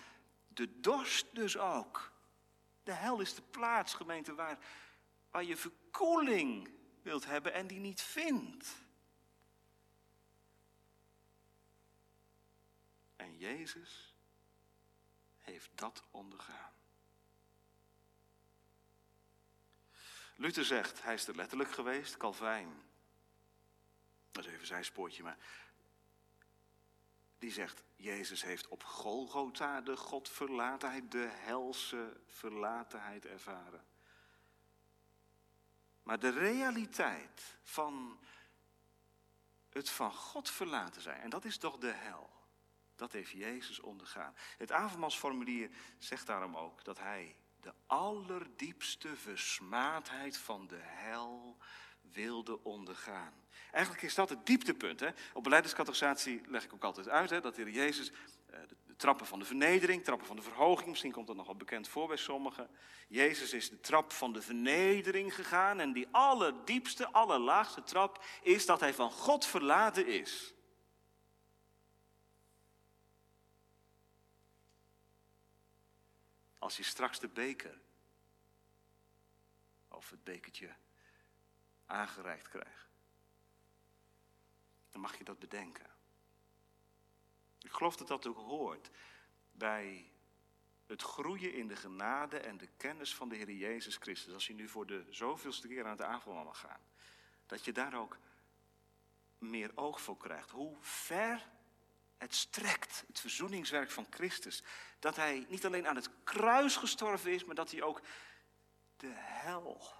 de 0.48 0.80
dorst 0.80 1.34
dus 1.34 1.58
ook. 1.58 2.12
De 2.82 2.92
hel 2.92 3.20
is 3.20 3.34
de 3.34 3.42
plaats, 3.42 3.94
gemeente, 3.94 4.34
waar, 4.34 4.58
waar 5.30 5.44
je 5.44 5.56
verkoeling 5.56 6.70
wilt 7.02 7.24
hebben 7.24 7.52
en 7.52 7.66
die 7.66 7.78
niet 7.78 8.00
vindt. 8.00 8.82
En 13.16 13.38
Jezus 13.38 14.16
heeft 15.38 15.70
dat 15.74 16.04
ondergaan. 16.10 16.72
Luther 20.36 20.64
zegt, 20.64 21.02
hij 21.02 21.14
is 21.14 21.26
er 21.26 21.36
letterlijk 21.36 21.70
geweest, 21.70 22.16
Calvijn. 22.16 22.82
Dat 24.30 24.44
is 24.44 24.52
even 24.52 24.66
zijn 24.66 24.84
spoortje, 24.84 25.22
maar 25.22 25.38
die 27.42 27.52
zegt, 27.52 27.82
Jezus 27.96 28.42
heeft 28.42 28.68
op 28.68 28.84
Golgotha 28.84 29.80
de 29.80 29.96
Godverlatenheid, 29.96 31.10
de 31.10 31.28
helse 31.32 32.20
verlatenheid 32.26 33.26
ervaren. 33.26 33.84
Maar 36.02 36.18
de 36.18 36.30
realiteit 36.30 37.56
van 37.62 38.18
het 39.68 39.90
van 39.90 40.12
God 40.12 40.50
verlaten 40.50 41.02
zijn, 41.02 41.20
en 41.20 41.30
dat 41.30 41.44
is 41.44 41.58
toch 41.58 41.78
de 41.78 41.92
hel, 41.92 42.30
dat 42.94 43.12
heeft 43.12 43.30
Jezus 43.30 43.80
ondergaan. 43.80 44.34
Het 44.58 44.72
avondmaalsformulier 44.72 45.70
zegt 45.98 46.26
daarom 46.26 46.56
ook 46.56 46.84
dat 46.84 46.98
hij 46.98 47.36
de 47.60 47.74
allerdiepste 47.86 49.16
versmaadheid 49.16 50.36
van 50.36 50.66
de 50.66 50.80
hel 50.80 51.56
wilde 52.00 52.64
ondergaan. 52.64 53.41
Eigenlijk 53.72 54.04
is 54.04 54.14
dat 54.14 54.28
het 54.28 54.46
dieptepunt. 54.46 55.00
Hè? 55.00 55.08
Op 55.32 55.42
beleidingscategorisatie 55.42 56.42
leg 56.46 56.64
ik 56.64 56.74
ook 56.74 56.84
altijd 56.84 57.08
uit 57.08 57.30
hè, 57.30 57.40
dat 57.40 57.54
de 57.54 57.62
Heer 57.62 57.72
Jezus 57.72 58.10
eh, 58.46 58.58
de, 58.68 58.96
trappen 58.96 59.26
van 59.26 59.38
de 59.38 59.44
vernedering, 59.44 60.04
trappen 60.04 60.26
van 60.26 60.36
de 60.36 60.42
verhoging, 60.42 60.88
misschien 60.88 61.12
komt 61.12 61.26
dat 61.26 61.36
nogal 61.36 61.56
bekend 61.56 61.88
voor 61.88 62.08
bij 62.08 62.16
sommigen. 62.16 62.70
Jezus 63.08 63.52
is 63.52 63.70
de 63.70 63.80
trap 63.80 64.12
van 64.12 64.32
de 64.32 64.42
vernedering 64.42 65.34
gegaan 65.34 65.80
en 65.80 65.92
die 65.92 66.08
allerdiepste, 66.10 67.12
allerlaagste 67.12 67.82
trap 67.82 68.24
is 68.42 68.66
dat 68.66 68.80
hij 68.80 68.94
van 68.94 69.10
God 69.10 69.46
verlaten 69.46 70.06
is. 70.06 70.54
Als 76.58 76.76
je 76.76 76.82
straks 76.82 77.20
de 77.20 77.28
beker 77.28 77.80
of 79.88 80.10
het 80.10 80.24
bekertje 80.24 80.74
aangereikt 81.86 82.48
krijgt, 82.48 82.91
mag 85.02 85.18
je 85.18 85.24
dat 85.24 85.38
bedenken. 85.38 85.90
Ik 87.60 87.72
geloof 87.72 87.96
dat 87.96 88.08
dat 88.08 88.26
ook 88.26 88.36
hoort 88.36 88.90
bij 89.52 90.12
het 90.86 91.02
groeien 91.02 91.54
in 91.54 91.68
de 91.68 91.76
genade 91.76 92.38
en 92.38 92.56
de 92.58 92.68
kennis 92.76 93.14
van 93.14 93.28
de 93.28 93.36
Heer 93.36 93.50
Jezus 93.50 93.96
Christus. 93.96 94.34
Als 94.34 94.46
je 94.46 94.54
nu 94.54 94.68
voor 94.68 94.86
de 94.86 95.06
zoveelste 95.10 95.68
keer 95.68 95.84
aan 95.84 95.90
het 95.90 96.02
avondmaal 96.02 96.44
mag 96.44 96.58
gaan, 96.58 96.80
dat 97.46 97.64
je 97.64 97.72
daar 97.72 97.94
ook 97.94 98.18
meer 99.38 99.70
oog 99.74 100.00
voor 100.00 100.16
krijgt. 100.16 100.50
Hoe 100.50 100.76
ver 100.80 101.48
het 102.18 102.34
strekt, 102.34 103.04
het 103.06 103.20
verzoeningswerk 103.20 103.90
van 103.90 104.06
Christus. 104.10 104.62
Dat 104.98 105.16
hij 105.16 105.46
niet 105.48 105.66
alleen 105.66 105.88
aan 105.88 105.96
het 105.96 106.10
kruis 106.24 106.76
gestorven 106.76 107.32
is, 107.32 107.44
maar 107.44 107.54
dat 107.54 107.70
hij 107.70 107.82
ook 107.82 108.00
de 108.96 109.12
hel, 109.14 109.92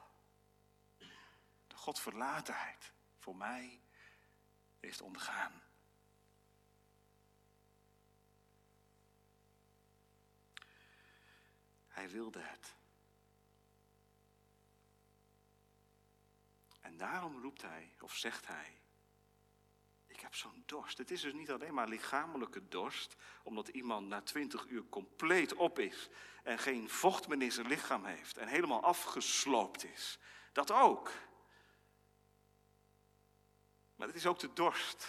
de 1.66 1.76
Godverlatenheid 1.76 2.92
voor 3.18 3.36
mij 3.36 3.81
heeft 4.82 5.02
ondergaan. 5.02 5.62
Hij 11.88 12.10
wilde 12.10 12.40
het. 12.40 12.74
En 16.80 16.96
daarom 16.96 17.40
roept 17.40 17.62
hij, 17.62 17.94
of 18.00 18.16
zegt 18.16 18.46
hij, 18.46 18.80
ik 20.06 20.20
heb 20.20 20.34
zo'n 20.34 20.62
dorst. 20.66 20.98
Het 20.98 21.10
is 21.10 21.20
dus 21.20 21.32
niet 21.32 21.50
alleen 21.50 21.74
maar 21.74 21.88
lichamelijke 21.88 22.68
dorst, 22.68 23.16
omdat 23.42 23.68
iemand 23.68 24.08
na 24.08 24.22
twintig 24.22 24.66
uur 24.66 24.88
compleet 24.88 25.54
op 25.54 25.78
is 25.78 26.08
en 26.42 26.58
geen 26.58 26.88
vocht 26.88 27.28
meer 27.28 27.42
in 27.42 27.52
zijn 27.52 27.66
lichaam 27.66 28.04
heeft 28.04 28.36
en 28.36 28.48
helemaal 28.48 28.82
afgesloopt 28.82 29.84
is. 29.84 30.18
Dat 30.52 30.70
ook. 30.70 31.10
Maar 34.02 34.10
het 34.10 34.20
is 34.20 34.26
ook 34.26 34.38
de 34.38 34.52
dorst 34.52 35.08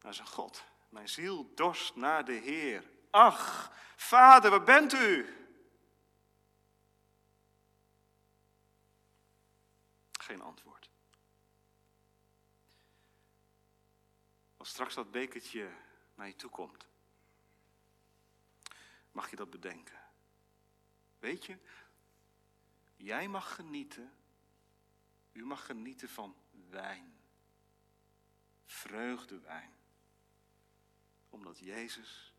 naar 0.00 0.14
zijn 0.14 0.26
God. 0.26 0.64
Mijn 0.88 1.08
ziel 1.08 1.54
dorst 1.54 1.96
naar 1.96 2.24
de 2.24 2.32
Heer. 2.32 2.90
Ach, 3.10 3.72
vader, 3.96 4.50
waar 4.50 4.64
bent 4.64 4.92
u? 4.92 5.36
Geen 10.12 10.40
antwoord. 10.40 10.90
Als 14.56 14.68
straks 14.68 14.94
dat 14.94 15.10
bekertje 15.10 15.70
naar 16.14 16.26
je 16.26 16.36
toe 16.36 16.50
komt, 16.50 16.88
mag 19.12 19.30
je 19.30 19.36
dat 19.36 19.50
bedenken. 19.50 20.00
Weet 21.18 21.44
je, 21.44 21.58
jij 22.96 23.28
mag 23.28 23.54
genieten, 23.54 24.12
u 25.32 25.44
mag 25.44 25.66
genieten 25.66 26.08
van 26.08 26.37
wijn, 26.70 27.20
vreugdewijn, 28.64 29.72
omdat 31.28 31.58
Jezus 31.58 32.34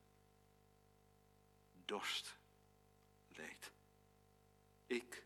dorst 1.85 2.37
leed. 3.27 3.71
Ik 4.85 5.25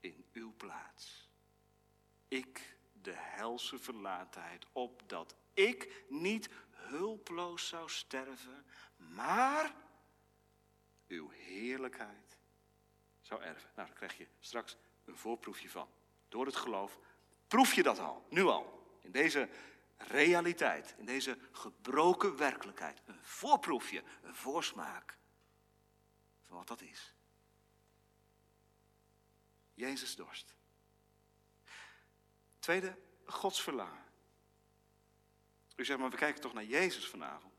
in 0.00 0.26
uw 0.32 0.54
plaats. 0.56 1.28
Ik 2.28 2.76
de 2.92 3.14
helse 3.14 3.78
verlatenheid, 3.78 4.66
opdat 4.72 5.36
ik 5.54 6.04
niet 6.08 6.48
hulploos 6.70 7.68
zou 7.68 7.90
sterven, 7.90 8.66
maar 8.96 9.74
uw 11.06 11.30
heerlijkheid 11.30 12.38
zou 13.20 13.42
erven. 13.42 13.70
Nou, 13.74 13.88
daar 13.88 13.96
krijg 13.96 14.18
je 14.18 14.28
straks 14.40 14.76
een 15.04 15.16
voorproefje 15.16 15.70
van. 15.70 15.88
Door 16.28 16.46
het 16.46 16.56
geloof 16.56 16.98
proef 17.46 17.74
je 17.74 17.82
dat 17.82 17.98
al, 17.98 18.26
nu 18.30 18.42
al, 18.42 18.96
in 19.00 19.12
deze 19.12 19.48
realiteit, 19.96 20.94
in 20.98 21.04
deze 21.04 21.38
gebroken 21.52 22.36
werkelijkheid. 22.36 23.00
Een 23.04 23.24
voorproefje, 23.24 24.02
een 24.22 24.34
voorsmaak 24.34 25.16
van 26.46 26.56
wat 26.56 26.68
dat 26.68 26.80
is. 26.80 27.14
Jezus 29.74 30.16
dorst. 30.16 30.54
Tweede, 32.58 32.96
Gods 33.24 33.62
verlangen. 33.62 34.04
U 35.76 35.84
zegt, 35.84 35.98
maar 35.98 36.10
we 36.10 36.16
kijken 36.16 36.40
toch 36.40 36.52
naar 36.52 36.64
Jezus 36.64 37.08
vanavond. 37.08 37.54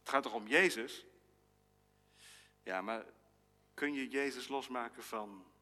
Het 0.00 0.08
gaat 0.08 0.22
toch 0.22 0.32
om 0.32 0.46
Jezus? 0.46 1.04
Ja, 2.62 2.82
maar 2.82 3.04
kun 3.74 3.92
je 3.92 4.08
Jezus 4.08 4.48
losmaken 4.48 5.02
van, 5.02 5.52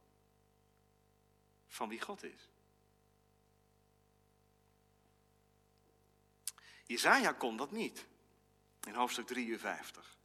van 1.68 1.88
wie 1.88 2.00
God 2.00 2.22
is? 2.22 2.48
Jezaja 6.86 7.32
kon 7.32 7.56
dat 7.56 7.70
niet. 7.70 8.06
In 8.86 8.94
hoofdstuk 8.94 9.26
53. 9.26 10.16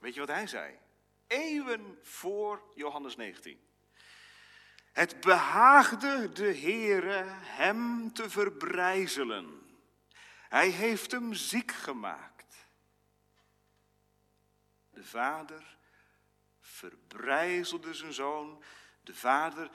Weet 0.00 0.14
je 0.14 0.20
wat 0.20 0.28
hij 0.28 0.46
zei? 0.46 0.78
Eeuwen 1.26 1.98
voor 2.02 2.62
Johannes 2.74 3.16
19. 3.16 3.60
Het 4.92 5.20
behaagde 5.20 6.32
de 6.32 6.58
Heere 6.58 7.24
hem 7.28 8.12
te 8.12 8.30
verbrijzelen. 8.30 9.62
Hij 10.48 10.68
heeft 10.68 11.10
hem 11.10 11.34
ziek 11.34 11.72
gemaakt. 11.72 12.66
De 14.90 15.04
vader 15.04 15.76
verbrijzelde 16.60 17.94
zijn 17.94 18.12
zoon. 18.12 18.62
De 19.02 19.14
vader 19.14 19.70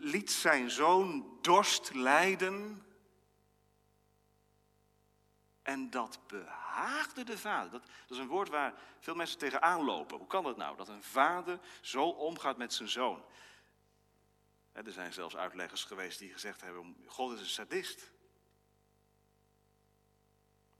liet 0.00 0.30
zijn 0.30 0.70
zoon 0.70 1.38
dorst 1.40 1.94
lijden. 1.94 2.84
En 5.62 5.90
dat 5.90 6.18
behaagde 6.26 7.24
de 7.24 7.38
vader. 7.38 7.70
Dat, 7.70 7.86
dat, 8.06 8.16
is 8.16 8.18
een 8.18 8.28
woord 8.28 8.48
waar 8.48 8.74
veel 8.98 9.14
mensen 9.14 9.38
tegenaan 9.38 9.84
lopen. 9.84 10.18
Hoe 10.18 10.26
kan 10.26 10.44
dat 10.44 10.56
nou? 10.56 10.76
Dat 10.76 10.88
een 10.88 11.02
vader 11.02 11.58
zo 11.80 12.08
omgaat 12.08 12.56
met 12.56 12.72
zijn 12.72 12.88
zoon. 12.88 13.24
Er 14.72 14.92
zijn 14.92 15.12
zelfs 15.12 15.36
uitleggers 15.36 15.84
geweest 15.84 16.18
die 16.18 16.32
gezegd 16.32 16.60
hebben: 16.60 16.96
God 17.06 17.32
is 17.34 17.40
een 17.40 17.46
sadist. 17.46 18.12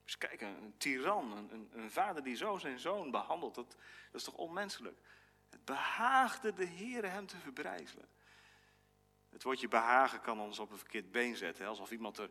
Dus 0.04 0.18
kijk, 0.18 0.40
een, 0.40 0.74
tiran, 0.78 1.32
een, 1.32 1.70
een, 1.72 1.90
vader 1.90 2.22
die 2.22 2.36
zo 2.36 2.58
zijn 2.58 2.78
zoon 2.78 3.10
behandelt, 3.10 3.54
dat, 3.54 3.70
dat 3.70 4.20
is 4.20 4.24
toch 4.24 4.34
onmenselijk? 4.34 4.98
Het 5.50 5.64
behaagde 5.64 6.52
de 6.52 6.64
Heer 6.64 7.10
hem 7.10 7.26
te 7.26 7.36
verbrijzelen. 7.36 8.08
Het 9.36 9.44
woordje 9.44 9.68
behagen 9.68 10.20
kan 10.20 10.40
ons 10.40 10.58
op 10.58 10.70
een 10.70 10.78
verkeerd 10.78 11.10
been 11.10 11.36
zetten. 11.36 11.66
Alsof 11.66 11.90
iemand 11.90 12.18
er 12.18 12.30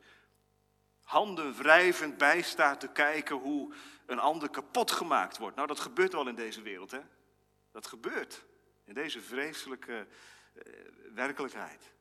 handen 1.02 1.54
wrijvend 1.54 2.18
bij 2.18 2.42
staat 2.42 2.80
te 2.80 2.88
kijken 2.88 3.36
hoe 3.36 3.74
een 4.06 4.20
ander 4.20 4.50
kapot 4.50 4.92
gemaakt 4.92 5.38
wordt. 5.38 5.56
Nou, 5.56 5.68
dat 5.68 5.80
gebeurt 5.80 6.14
wel 6.14 6.28
in 6.28 6.36
deze 6.36 6.62
wereld, 6.62 6.92
hè? 6.92 7.02
Dat 7.72 7.88
gebeurt 7.88 8.46
in 8.84 8.94
deze 8.94 9.22
vreselijke 9.22 10.08
eh, 10.54 10.64
werkelijkheid. 11.14 11.94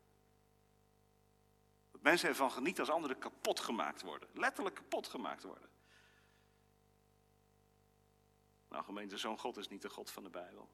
Dat 1.90 2.02
mensen 2.02 2.28
ervan 2.28 2.50
genieten 2.50 2.84
als 2.84 2.94
anderen 2.94 3.18
kapot 3.18 3.60
gemaakt 3.60 4.02
worden. 4.02 4.28
Letterlijk 4.32 4.74
kapot 4.74 5.08
gemaakt 5.08 5.42
worden. 5.42 5.68
Nou, 8.68 8.84
gemeente, 8.84 9.18
zo'n 9.18 9.38
God 9.38 9.56
is 9.56 9.68
niet 9.68 9.82
de 9.82 9.90
God 9.90 10.10
van 10.10 10.22
de 10.22 10.30
Bijbel. 10.30 10.70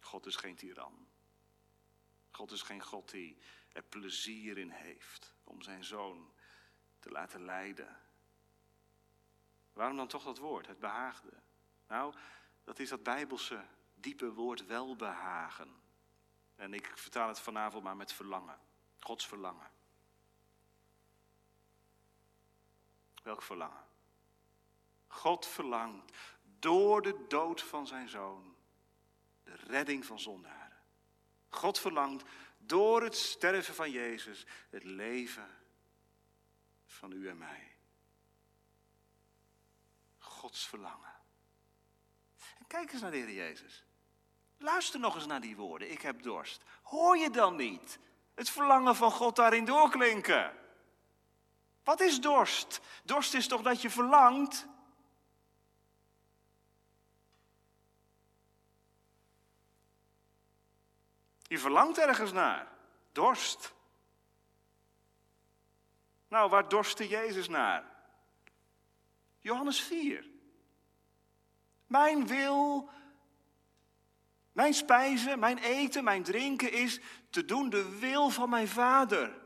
God 0.00 0.26
is 0.26 0.36
geen 0.36 0.56
tiran. 0.56 1.09
God 2.30 2.50
is 2.50 2.62
geen 2.62 2.82
God 2.82 3.10
die 3.10 3.38
er 3.72 3.82
plezier 3.82 4.58
in 4.58 4.70
heeft 4.70 5.34
om 5.44 5.62
zijn 5.62 5.84
zoon 5.84 6.32
te 6.98 7.10
laten 7.10 7.44
leiden. 7.44 8.00
Waarom 9.72 9.96
dan 9.96 10.08
toch 10.08 10.24
dat 10.24 10.38
woord, 10.38 10.66
het 10.66 10.78
behaagde? 10.78 11.42
Nou, 11.88 12.14
dat 12.64 12.78
is 12.78 12.88
dat 12.88 13.02
bijbelse 13.02 13.66
diepe 13.94 14.32
woord 14.32 14.66
welbehagen. 14.66 15.82
En 16.56 16.74
ik 16.74 16.98
vertaal 16.98 17.28
het 17.28 17.40
vanavond 17.40 17.84
maar 17.84 17.96
met 17.96 18.12
verlangen. 18.12 18.58
Gods 18.98 19.26
verlangen. 19.26 19.70
Welk 23.22 23.42
verlangen? 23.42 23.84
God 25.06 25.46
verlangt 25.46 26.12
door 26.58 27.02
de 27.02 27.24
dood 27.28 27.62
van 27.62 27.86
zijn 27.86 28.08
zoon 28.08 28.56
de 29.42 29.54
redding 29.54 30.06
van 30.06 30.20
zondaren. 30.20 30.59
God 31.50 31.78
verlangt 31.78 32.24
door 32.58 33.02
het 33.02 33.16
sterven 33.16 33.74
van 33.74 33.90
Jezus, 33.90 34.46
het 34.70 34.84
leven 34.84 35.48
van 36.86 37.12
u 37.12 37.28
en 37.28 37.38
mij. 37.38 37.76
Gods 40.18 40.66
verlangen. 40.66 41.14
En 42.58 42.66
kijk 42.66 42.92
eens 42.92 43.02
naar 43.02 43.10
de 43.10 43.16
Heer 43.16 43.32
Jezus. 43.32 43.84
Luister 44.58 45.00
nog 45.00 45.14
eens 45.14 45.26
naar 45.26 45.40
die 45.40 45.56
woorden. 45.56 45.90
Ik 45.90 46.02
heb 46.02 46.22
dorst. 46.22 46.62
Hoor 46.82 47.16
je 47.16 47.30
dan 47.30 47.56
niet 47.56 47.98
het 48.34 48.50
verlangen 48.50 48.96
van 48.96 49.10
God 49.10 49.36
daarin 49.36 49.64
doorklinken? 49.64 50.52
Wat 51.84 52.00
is 52.00 52.20
dorst? 52.20 52.80
Dorst 53.04 53.34
is 53.34 53.46
toch 53.46 53.62
dat 53.62 53.82
je 53.82 53.90
verlangt? 53.90 54.66
Je 61.50 61.58
verlangt 61.58 61.98
ergens 61.98 62.32
naar. 62.32 62.68
Dorst. 63.12 63.74
Nou, 66.28 66.50
waar 66.50 66.68
dorstte 66.68 67.08
Jezus 67.08 67.48
naar? 67.48 67.84
Johannes 69.38 69.80
4. 69.80 70.30
Mijn 71.86 72.26
wil, 72.26 72.90
mijn 74.52 74.74
spijzen, 74.74 75.38
mijn 75.38 75.58
eten, 75.58 76.04
mijn 76.04 76.22
drinken 76.22 76.72
is 76.72 77.00
te 77.30 77.44
doen 77.44 77.70
de 77.70 77.98
wil 77.98 78.30
van 78.30 78.50
mijn 78.50 78.68
vader. 78.68 79.40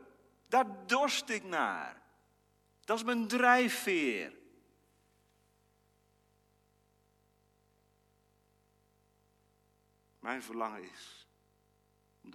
Daar 0.47 0.85
dorst 0.85 1.29
ik 1.29 1.43
naar. 1.43 2.01
Dat 2.83 2.97
is 2.97 3.03
mijn 3.03 3.27
drijfveer. 3.27 4.35
Mijn 10.19 10.43
verlangen 10.43 10.83
is 10.83 11.24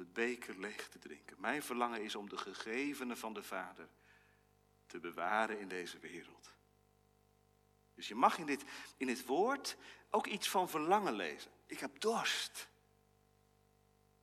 de 0.01 0.07
beker 0.07 0.59
leeg 0.59 0.89
te 0.89 0.99
drinken. 0.99 1.37
Mijn 1.41 1.63
verlangen 1.63 2.03
is 2.03 2.15
om 2.15 2.29
de 2.29 2.37
gegevenen 2.37 3.19
van 3.19 3.33
de 3.33 3.43
Vader 3.43 3.89
te 4.87 4.99
bewaren 4.99 5.59
in 5.59 5.69
deze 5.69 5.99
wereld. 5.99 6.51
Dus 7.95 8.09
je 8.09 8.15
mag 8.15 8.39
in 8.39 8.47
dit, 8.47 8.65
in 8.97 9.07
dit 9.07 9.27
woord 9.27 9.77
ook 10.11 10.27
iets 10.27 10.49
van 10.49 10.69
verlangen 10.69 11.13
lezen. 11.13 11.51
Ik 11.67 11.81
heb 11.81 12.01
dorst. 12.01 12.69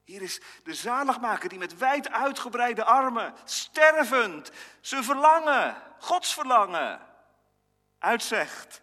Hier 0.04 0.22
is 0.22 0.42
de 0.64 0.74
zaligmaker 0.74 1.50
die 1.50 1.58
met 1.58 1.78
wijd 1.78 2.10
uitgebreide 2.10 2.84
armen, 2.84 3.34
stervend, 3.44 4.52
zijn 4.82 5.04
verlangen, 5.04 5.82
Gods 6.00 6.34
verlangen, 6.34 7.08
uitzegt. 7.98 8.82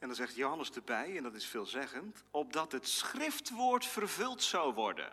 En 0.00 0.06
dan 0.06 0.16
zegt 0.16 0.34
Johannes 0.34 0.70
erbij, 0.70 1.16
en 1.16 1.22
dat 1.22 1.34
is 1.34 1.46
veelzeggend, 1.46 2.24
opdat 2.30 2.72
het 2.72 2.88
schriftwoord 2.88 3.86
vervuld 3.86 4.42
zou 4.42 4.74
worden. 4.74 5.12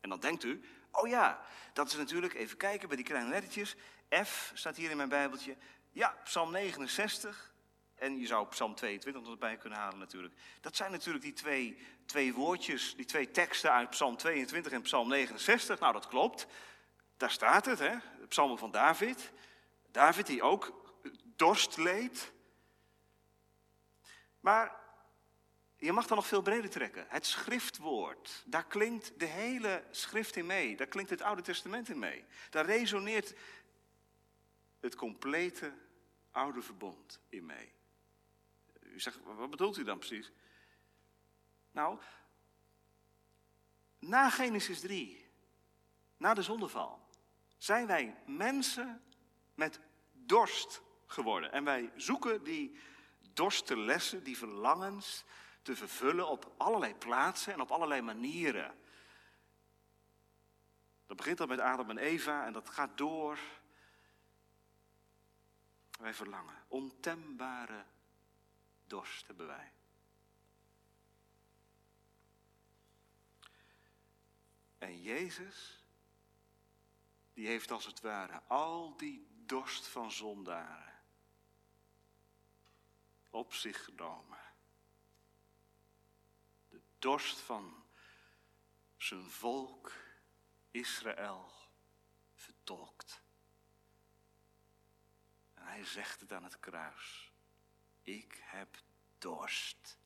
En 0.00 0.08
dan 0.08 0.20
denkt 0.20 0.44
u, 0.44 0.60
oh 0.90 1.08
ja, 1.08 1.40
dat 1.72 1.86
is 1.86 1.96
natuurlijk, 1.96 2.34
even 2.34 2.56
kijken 2.56 2.88
bij 2.88 2.96
die 2.96 3.06
kleine 3.06 3.28
lettertjes. 3.28 3.76
F 4.24 4.50
staat 4.54 4.76
hier 4.76 4.90
in 4.90 4.96
mijn 4.96 5.08
Bijbeltje. 5.08 5.56
Ja, 5.92 6.16
Psalm 6.24 6.50
69. 6.50 7.54
En 7.94 8.18
je 8.18 8.26
zou 8.26 8.46
Psalm 8.48 8.74
22 8.74 9.22
nog 9.22 9.30
erbij 9.30 9.56
kunnen 9.56 9.78
halen 9.78 9.98
natuurlijk. 9.98 10.34
Dat 10.60 10.76
zijn 10.76 10.90
natuurlijk 10.90 11.24
die 11.24 11.32
twee, 11.32 11.78
twee 12.06 12.34
woordjes, 12.34 12.94
die 12.96 13.04
twee 13.04 13.30
teksten 13.30 13.72
uit 13.72 13.90
Psalm 13.90 14.16
22 14.16 14.72
en 14.72 14.82
Psalm 14.82 15.08
69. 15.08 15.78
Nou, 15.78 15.92
dat 15.92 16.08
klopt. 16.08 16.46
Daar 17.16 17.30
staat 17.30 17.64
het, 17.64 17.78
hè? 17.78 17.94
De 18.20 18.26
psalmen 18.26 18.58
van 18.58 18.70
David. 18.70 19.32
David 19.90 20.26
die 20.26 20.42
ook 20.42 20.92
dorst 21.36 21.76
leed. 21.76 22.32
Maar 24.46 24.76
je 25.76 25.92
mag 25.92 26.06
dan 26.06 26.16
nog 26.16 26.26
veel 26.26 26.42
breder 26.42 26.70
trekken. 26.70 27.06
Het 27.08 27.26
schriftwoord, 27.26 28.42
daar 28.46 28.66
klinkt 28.66 29.18
de 29.18 29.24
hele 29.24 29.84
schrift 29.90 30.36
in 30.36 30.46
mee. 30.46 30.76
Daar 30.76 30.86
klinkt 30.86 31.10
het 31.10 31.22
Oude 31.22 31.42
Testament 31.42 31.88
in 31.88 31.98
mee. 31.98 32.24
Daar 32.50 32.66
resoneert 32.66 33.34
het 34.80 34.94
complete 34.94 35.72
Oude 36.30 36.62
Verbond 36.62 37.20
in 37.28 37.46
mee. 37.46 37.72
U 38.80 39.00
zegt, 39.00 39.18
wat 39.22 39.50
bedoelt 39.50 39.76
u 39.76 39.84
dan 39.84 39.98
precies? 39.98 40.32
Nou, 41.70 41.98
na 43.98 44.30
Genesis 44.30 44.80
3, 44.80 45.30
na 46.16 46.34
de 46.34 46.42
zondeval, 46.42 47.08
zijn 47.56 47.86
wij 47.86 48.16
mensen 48.26 49.02
met 49.54 49.80
dorst 50.12 50.82
geworden. 51.06 51.52
En 51.52 51.64
wij 51.64 51.92
zoeken 51.96 52.44
die 52.44 52.78
dorstenlessen, 53.36 54.24
die 54.24 54.36
verlangens, 54.36 55.24
te 55.62 55.76
vervullen 55.76 56.28
op 56.28 56.54
allerlei 56.56 56.94
plaatsen 56.94 57.52
en 57.52 57.60
op 57.60 57.70
allerlei 57.70 58.00
manieren. 58.02 58.78
Dat 61.06 61.16
begint 61.16 61.40
al 61.40 61.46
met 61.46 61.60
Adam 61.60 61.90
en 61.90 61.98
Eva 61.98 62.46
en 62.46 62.52
dat 62.52 62.70
gaat 62.70 62.98
door. 62.98 63.38
Wij 65.98 66.14
verlangen. 66.14 66.64
Ontembare 66.68 67.84
dorst 68.86 69.26
hebben 69.26 69.46
wij. 69.46 69.72
En 74.78 75.02
Jezus, 75.02 75.84
die 77.32 77.46
heeft 77.46 77.70
als 77.70 77.86
het 77.86 78.00
ware 78.00 78.42
al 78.46 78.96
die 78.96 79.26
dorst 79.46 79.86
van 79.86 80.12
zondaren 80.12 80.85
op 83.36 83.54
zich 83.54 83.84
genomen 83.84 84.46
dorst 87.06 87.38
van 87.38 87.84
zijn 88.96 89.30
volk 89.30 89.92
Israël 90.70 91.52
vertolkt. 92.34 93.22
En 95.54 95.66
hij 95.66 95.84
zegt 95.84 96.20
het 96.20 96.32
aan 96.32 96.44
het 96.44 96.60
kruis. 96.60 97.32
Ik 98.02 98.40
heb 98.42 98.82
dorst. 99.18 99.98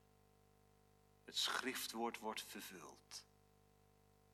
Het 1.25 1.37
schriftwoord 1.37 2.19
wordt 2.19 2.43
vervuld 2.43 3.27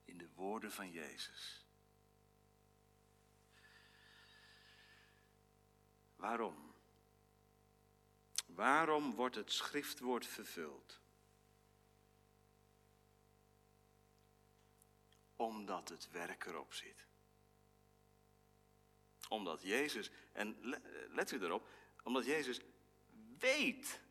in 0.03 0.17
de 0.17 0.29
woorden 0.33 0.71
van 0.71 0.91
Jezus. 0.91 1.65
Waarom? 6.15 6.66
Waarom 8.57 9.15
wordt 9.15 9.35
het 9.35 9.51
schriftwoord 9.51 10.25
vervuld? 10.25 10.99
Omdat 15.35 15.89
het 15.89 16.11
werk 16.11 16.45
erop 16.45 16.73
zit. 16.73 17.05
Omdat 19.29 19.61
Jezus, 19.61 20.11
en 20.31 20.57
let 21.09 21.31
u 21.31 21.39
erop, 21.41 21.69
omdat 22.03 22.25
Jezus 22.25 22.59
weet 23.37 24.01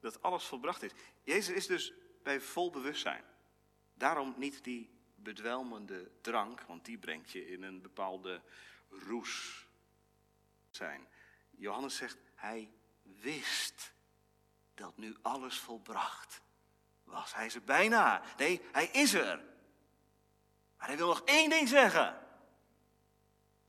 dat 0.00 0.22
alles 0.22 0.44
volbracht 0.44 0.82
is. 0.82 0.92
Jezus 1.22 1.54
is 1.54 1.66
dus 1.66 1.92
bij 2.22 2.40
vol 2.40 2.70
bewustzijn. 2.70 3.24
Daarom 3.94 4.34
niet 4.36 4.64
die 4.64 4.90
bedwelmende 5.14 6.10
drank, 6.20 6.60
want 6.60 6.84
die 6.84 6.98
brengt 6.98 7.30
je 7.30 7.48
in 7.48 7.62
een 7.62 7.82
bepaalde 7.82 8.42
roes 8.88 9.66
zijn. 10.70 11.08
Johannes 11.50 11.96
zegt, 11.96 12.18
hij 12.34 12.70
wist 13.20 13.92
dat 14.74 14.96
nu 14.96 15.16
alles 15.22 15.58
volbracht 15.58 16.40
was. 17.04 17.34
Hij 17.34 17.46
is 17.46 17.54
er 17.54 17.64
bijna. 17.64 18.22
Nee, 18.36 18.62
hij 18.72 18.86
is 18.86 19.14
er. 19.14 19.44
Maar 20.76 20.86
hij 20.86 20.96
wil 20.96 21.06
nog 21.06 21.22
één 21.24 21.50
ding 21.50 21.68
zeggen. 21.68 22.26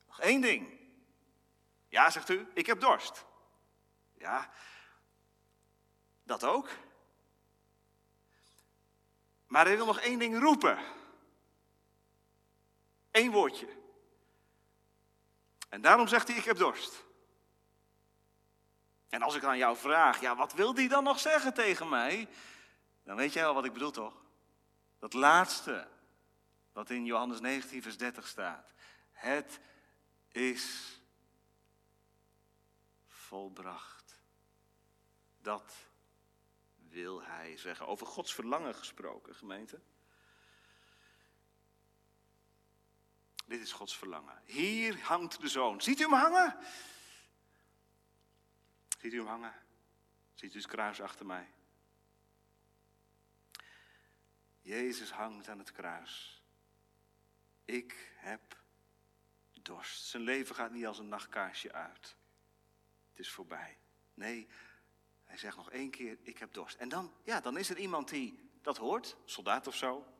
Nog 0.07 0.19
één 0.19 0.41
ding. 0.41 0.79
Ja, 1.87 2.09
zegt 2.09 2.29
u, 2.29 2.47
ik 2.53 2.65
heb 2.65 2.79
dorst. 2.79 3.25
Ja, 4.17 4.49
dat 6.23 6.43
ook. 6.43 6.69
Maar 9.47 9.65
hij 9.65 9.75
wil 9.75 9.85
nog 9.85 9.99
één 9.99 10.19
ding 10.19 10.39
roepen. 10.39 10.77
Eén 13.11 13.31
woordje. 13.31 13.77
En 15.69 15.81
daarom 15.81 16.07
zegt 16.07 16.27
hij, 16.27 16.37
ik 16.37 16.43
heb 16.43 16.57
dorst. 16.57 17.03
En 19.09 19.21
als 19.21 19.35
ik 19.35 19.43
aan 19.43 19.57
jou 19.57 19.77
vraag, 19.77 20.21
ja, 20.21 20.35
wat 20.35 20.53
wil 20.53 20.75
hij 20.75 20.87
dan 20.87 21.03
nog 21.03 21.19
zeggen 21.19 21.53
tegen 21.53 21.89
mij? 21.89 22.27
Dan 23.03 23.15
weet 23.15 23.33
jij 23.33 23.43
wel 23.43 23.53
wat 23.53 23.65
ik 23.65 23.73
bedoel, 23.73 23.91
toch? 23.91 24.21
Dat 24.99 25.13
laatste. 25.13 25.87
Wat 26.73 26.89
in 26.89 27.05
Johannes 27.05 27.39
19, 27.39 27.81
vers 27.81 27.97
30 27.97 28.27
staat. 28.27 28.73
Het 29.11 29.59
is 30.31 30.93
volbracht. 33.07 34.21
Dat 35.41 35.73
wil 36.89 37.23
hij 37.23 37.57
zeggen. 37.57 37.87
Over 37.87 38.07
Gods 38.07 38.33
verlangen 38.33 38.75
gesproken, 38.75 39.35
gemeente. 39.35 39.79
Dit 43.45 43.61
is 43.61 43.71
Gods 43.71 43.97
verlangen. 43.97 44.41
Hier 44.45 45.01
hangt 45.01 45.41
de 45.41 45.47
zoon. 45.47 45.81
Ziet 45.81 45.99
u 45.99 46.03
hem 46.03 46.13
hangen? 46.13 46.57
Ziet 49.01 49.13
u 49.13 49.17
hem 49.17 49.27
hangen? 49.27 49.53
Ziet 50.33 50.53
u 50.53 50.57
het 50.57 50.67
kruis 50.67 51.01
achter 51.01 51.25
mij? 51.25 51.51
Jezus 54.61 55.11
hangt 55.11 55.47
aan 55.47 55.59
het 55.59 55.71
kruis. 55.71 56.43
Ik 57.65 58.13
heb 58.15 58.57
dorst. 59.61 60.05
Zijn 60.05 60.23
leven 60.23 60.55
gaat 60.55 60.71
niet 60.71 60.85
als 60.85 60.99
een 60.99 61.07
nachtkaarsje 61.07 61.71
uit. 61.73 62.15
Het 63.09 63.19
is 63.19 63.31
voorbij. 63.31 63.77
Nee, 64.13 64.47
hij 65.23 65.37
zegt 65.37 65.55
nog 65.55 65.71
één 65.71 65.89
keer: 65.89 66.17
Ik 66.21 66.37
heb 66.37 66.53
dorst. 66.53 66.77
En 66.77 66.89
dan, 66.89 67.13
ja, 67.23 67.41
dan 67.41 67.57
is 67.57 67.69
er 67.69 67.77
iemand 67.77 68.09
die 68.09 68.49
dat 68.61 68.77
hoort, 68.77 69.17
soldaat 69.25 69.67
of 69.67 69.75
zo, 69.75 70.18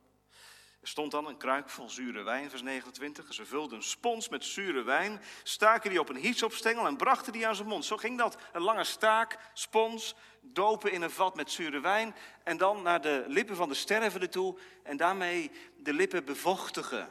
er 0.80 0.88
stond 0.88 1.10
dan 1.10 1.26
een 1.26 1.36
kruik 1.36 1.68
vol 1.68 1.90
zure 1.90 2.22
wijn, 2.22 2.50
vers 2.50 2.62
29. 2.62 3.34
Ze 3.34 3.46
vulden 3.46 3.76
een 3.76 3.82
spons 3.82 4.28
met 4.28 4.44
zure 4.44 4.82
wijn, 4.82 5.20
staken 5.42 5.90
die 5.90 6.00
op 6.00 6.08
een 6.08 6.16
hietsopstengel 6.16 6.86
en 6.86 6.96
brachten 6.96 7.32
die 7.32 7.46
aan 7.46 7.54
zijn 7.54 7.68
mond. 7.68 7.84
Zo 7.84 7.96
ging 7.96 8.18
dat. 8.18 8.38
Een 8.52 8.62
lange 8.62 8.84
staak, 8.84 9.38
spons, 9.52 10.14
dopen 10.40 10.92
in 10.92 11.02
een 11.02 11.10
vat 11.10 11.34
met 11.34 11.50
zure 11.50 11.80
wijn. 11.80 12.14
En 12.44 12.56
dan 12.56 12.82
naar 12.82 13.00
de 13.00 13.24
lippen 13.28 13.56
van 13.56 13.68
de 13.68 13.74
stervende 13.74 14.28
toe 14.28 14.58
en 14.82 14.96
daarmee 14.96 15.50
de 15.76 15.92
lippen 15.92 16.24
bevochtigen. 16.24 17.08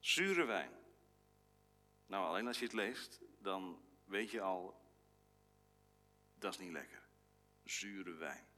Zure 0.00 0.44
wijn. 0.44 0.70
Nou, 2.06 2.26
alleen 2.26 2.46
als 2.46 2.58
je 2.58 2.64
het 2.64 2.74
leest, 2.74 3.20
dan 3.38 3.80
weet 4.04 4.30
je 4.30 4.40
al, 4.40 4.80
dat 6.38 6.52
is 6.52 6.58
niet 6.58 6.72
lekker. 6.72 7.02
Zure 7.64 8.12
wijn. 8.12 8.53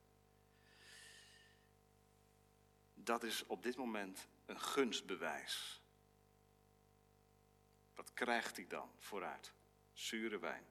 Dat 2.98 3.22
is 3.22 3.46
op 3.46 3.62
dit 3.62 3.76
moment 3.76 4.28
een 4.46 4.60
gunstbewijs. 4.60 5.80
Wat 7.94 8.14
krijgt 8.14 8.56
hij 8.56 8.66
dan 8.66 8.90
vooruit? 8.98 9.52
Zure 9.92 10.38
wijn. 10.38 10.64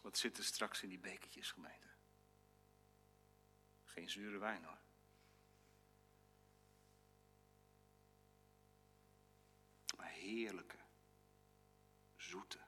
Wat 0.00 0.18
zit 0.18 0.38
er 0.38 0.44
straks 0.44 0.82
in 0.82 0.88
die 0.88 0.98
bekertjes, 0.98 1.50
gemeente? 1.50 1.88
Geen 3.84 4.10
zure 4.10 4.38
wijn 4.38 4.64
hoor. 4.64 4.78
Maar 9.96 10.10
heerlijke, 10.10 10.78
zoete 12.16 12.60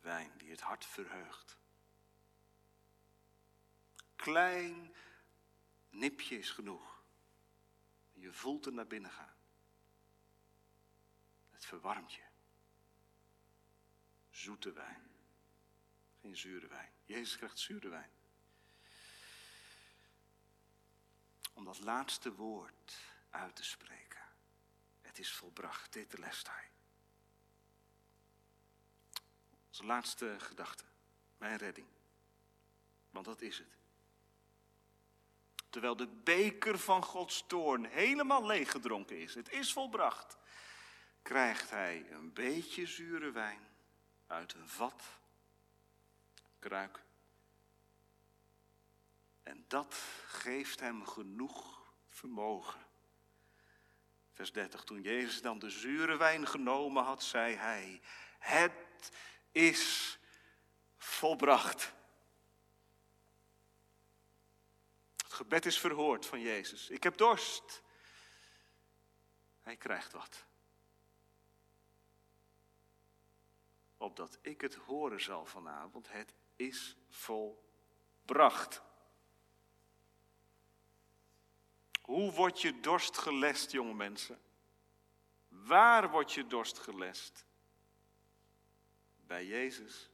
wijn 0.00 0.32
die 0.36 0.50
het 0.50 0.60
hart 0.60 0.86
verheugt. 0.86 1.56
Klein 4.26 4.94
nipje 5.90 6.38
is 6.38 6.50
genoeg. 6.50 7.02
Je 8.12 8.32
voelt 8.32 8.66
er 8.66 8.72
naar 8.72 8.86
binnen 8.86 9.10
gaan. 9.10 9.36
Het 11.50 11.64
verwarmt 11.64 12.12
je. 12.12 12.22
Zoete 14.30 14.72
wijn. 14.72 15.10
Geen 16.20 16.36
zure 16.36 16.66
wijn. 16.66 16.92
Jezus 17.04 17.36
krijgt 17.36 17.58
zure 17.58 17.88
wijn. 17.88 18.10
Om 21.52 21.64
dat 21.64 21.78
laatste 21.78 22.34
woord 22.34 22.98
uit 23.30 23.56
te 23.56 23.64
spreken. 23.64 24.22
Het 25.00 25.18
is 25.18 25.32
volbracht. 25.32 25.92
Dit 25.92 26.18
lest 26.18 26.48
hij. 26.48 26.70
Als 29.68 29.82
laatste 29.82 30.36
gedachte. 30.40 30.84
Mijn 31.38 31.56
redding. 31.56 31.88
Want 33.10 33.24
dat 33.24 33.40
is 33.40 33.58
het. 33.58 33.76
Terwijl 35.76 35.96
de 35.96 36.20
beker 36.24 36.78
van 36.78 37.02
Gods 37.02 37.44
toorn 37.46 37.84
helemaal 37.84 38.46
leeggedronken 38.46 39.18
is. 39.18 39.34
Het 39.34 39.52
is 39.52 39.72
volbracht. 39.72 40.36
Krijgt 41.22 41.70
hij 41.70 42.06
een 42.10 42.32
beetje 42.32 42.86
zure 42.86 43.30
wijn 43.30 43.68
uit 44.26 44.54
een 44.54 44.68
vat, 44.68 45.02
kruik. 46.58 47.02
En 49.42 49.64
dat 49.68 49.94
geeft 50.26 50.80
hem 50.80 51.06
genoeg 51.06 51.82
vermogen. 52.08 52.80
Vers 54.32 54.52
30. 54.52 54.84
Toen 54.84 55.02
Jezus 55.02 55.42
dan 55.42 55.58
de 55.58 55.70
zure 55.70 56.16
wijn 56.16 56.46
genomen 56.46 57.04
had, 57.04 57.22
zei 57.22 57.54
hij: 57.54 58.00
Het 58.38 59.12
is 59.52 60.18
volbracht. 60.96 61.94
Gebed 65.36 65.66
is 65.66 65.78
verhoord 65.78 66.26
van 66.26 66.40
Jezus. 66.40 66.90
Ik 66.90 67.02
heb 67.02 67.16
dorst. 67.16 67.82
Hij 69.62 69.76
krijgt 69.76 70.12
wat. 70.12 70.44
Opdat 73.96 74.38
ik 74.40 74.60
het 74.60 74.74
horen 74.74 75.20
zal 75.20 75.46
vanavond. 75.46 76.08
Het 76.10 76.34
is 76.56 76.96
volbracht. 77.08 78.82
Hoe 82.02 82.32
wordt 82.32 82.60
je 82.60 82.80
dorst 82.80 83.18
gelest, 83.18 83.70
jonge 83.70 83.94
mensen? 83.94 84.40
Waar 85.48 86.10
wordt 86.10 86.32
je 86.32 86.46
dorst 86.46 86.78
gelest? 86.78 87.44
Bij 89.26 89.46
Jezus, 89.46 90.10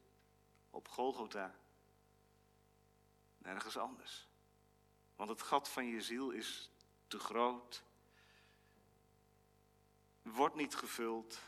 op 0.71 0.89
Golgotha, 0.89 1.55
nergens 3.39 3.77
anders. 3.77 4.32
Want 5.23 5.35
het 5.35 5.49
gat 5.49 5.69
van 5.69 5.87
je 5.87 6.03
ziel 6.03 6.31
is 6.31 6.71
te 7.07 7.19
groot, 7.19 7.83
wordt 10.23 10.55
niet 10.55 10.75
gevuld 10.75 11.41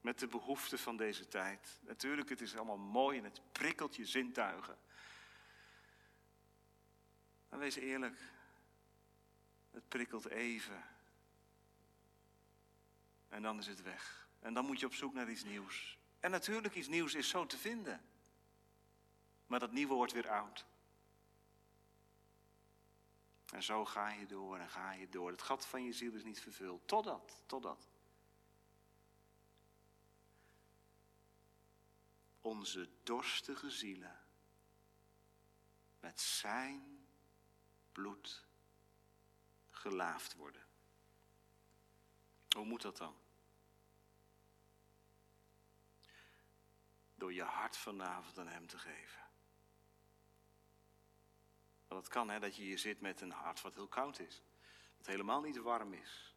met 0.00 0.18
de 0.18 0.26
behoeften 0.26 0.78
van 0.78 0.96
deze 0.96 1.28
tijd. 1.28 1.80
Natuurlijk, 1.80 2.28
het 2.28 2.40
is 2.40 2.56
allemaal 2.56 2.76
mooi 2.76 3.18
en 3.18 3.24
het 3.24 3.40
prikkelt 3.52 3.96
je 3.96 4.06
zintuigen. 4.06 4.78
Maar 7.48 7.58
wees 7.58 7.76
eerlijk, 7.76 8.20
het 9.70 9.88
prikkelt 9.88 10.26
even. 10.26 10.84
En 13.28 13.42
dan 13.42 13.58
is 13.58 13.66
het 13.66 13.82
weg. 13.82 14.28
En 14.38 14.54
dan 14.54 14.64
moet 14.64 14.80
je 14.80 14.86
op 14.86 14.94
zoek 14.94 15.14
naar 15.14 15.30
iets 15.30 15.44
nieuws. 15.44 15.98
En 16.20 16.30
natuurlijk, 16.30 16.74
iets 16.74 16.88
nieuws 16.88 17.14
is 17.14 17.28
zo 17.28 17.46
te 17.46 17.58
vinden. 17.58 18.04
Maar 19.46 19.60
dat 19.60 19.72
nieuwe 19.72 19.94
wordt 19.94 20.12
weer 20.12 20.30
oud. 20.30 20.66
En 23.54 23.62
zo 23.62 23.84
ga 23.84 24.12
je 24.12 24.26
door 24.26 24.58
en 24.58 24.70
ga 24.70 24.92
je 24.92 25.08
door. 25.08 25.30
Het 25.30 25.42
gat 25.42 25.66
van 25.66 25.84
je 25.84 25.92
ziel 25.92 26.14
is 26.14 26.24
niet 26.24 26.40
vervuld. 26.40 26.88
Totdat, 26.88 27.42
totdat. 27.46 27.88
Onze 32.40 32.88
dorstige 33.02 33.70
zielen 33.70 34.24
met 36.00 36.20
zijn 36.20 37.06
bloed 37.92 38.44
gelaafd 39.70 40.34
worden. 40.34 40.66
Hoe 42.48 42.64
moet 42.64 42.82
dat 42.82 42.96
dan? 42.96 43.16
Door 47.14 47.32
je 47.32 47.42
hart 47.42 47.76
vanavond 47.76 48.38
aan 48.38 48.48
Hem 48.48 48.66
te 48.66 48.78
geven. 48.78 49.22
Want 51.88 52.02
het 52.04 52.12
kan 52.12 52.28
hè, 52.28 52.40
dat 52.40 52.56
je 52.56 52.62
hier 52.62 52.78
zit 52.78 53.00
met 53.00 53.20
een 53.20 53.30
hart 53.30 53.60
wat 53.60 53.74
heel 53.74 53.88
koud 53.88 54.18
is. 54.18 54.42
Dat 54.96 55.06
helemaal 55.06 55.40
niet 55.40 55.56
warm 55.56 55.92
is. 55.92 56.34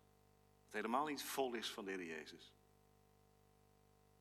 Dat 0.64 0.74
helemaal 0.74 1.06
niet 1.06 1.24
vol 1.24 1.54
is 1.54 1.72
van 1.72 1.86
de 1.86 1.92
Heer 1.92 2.06
Jezus. 2.06 2.54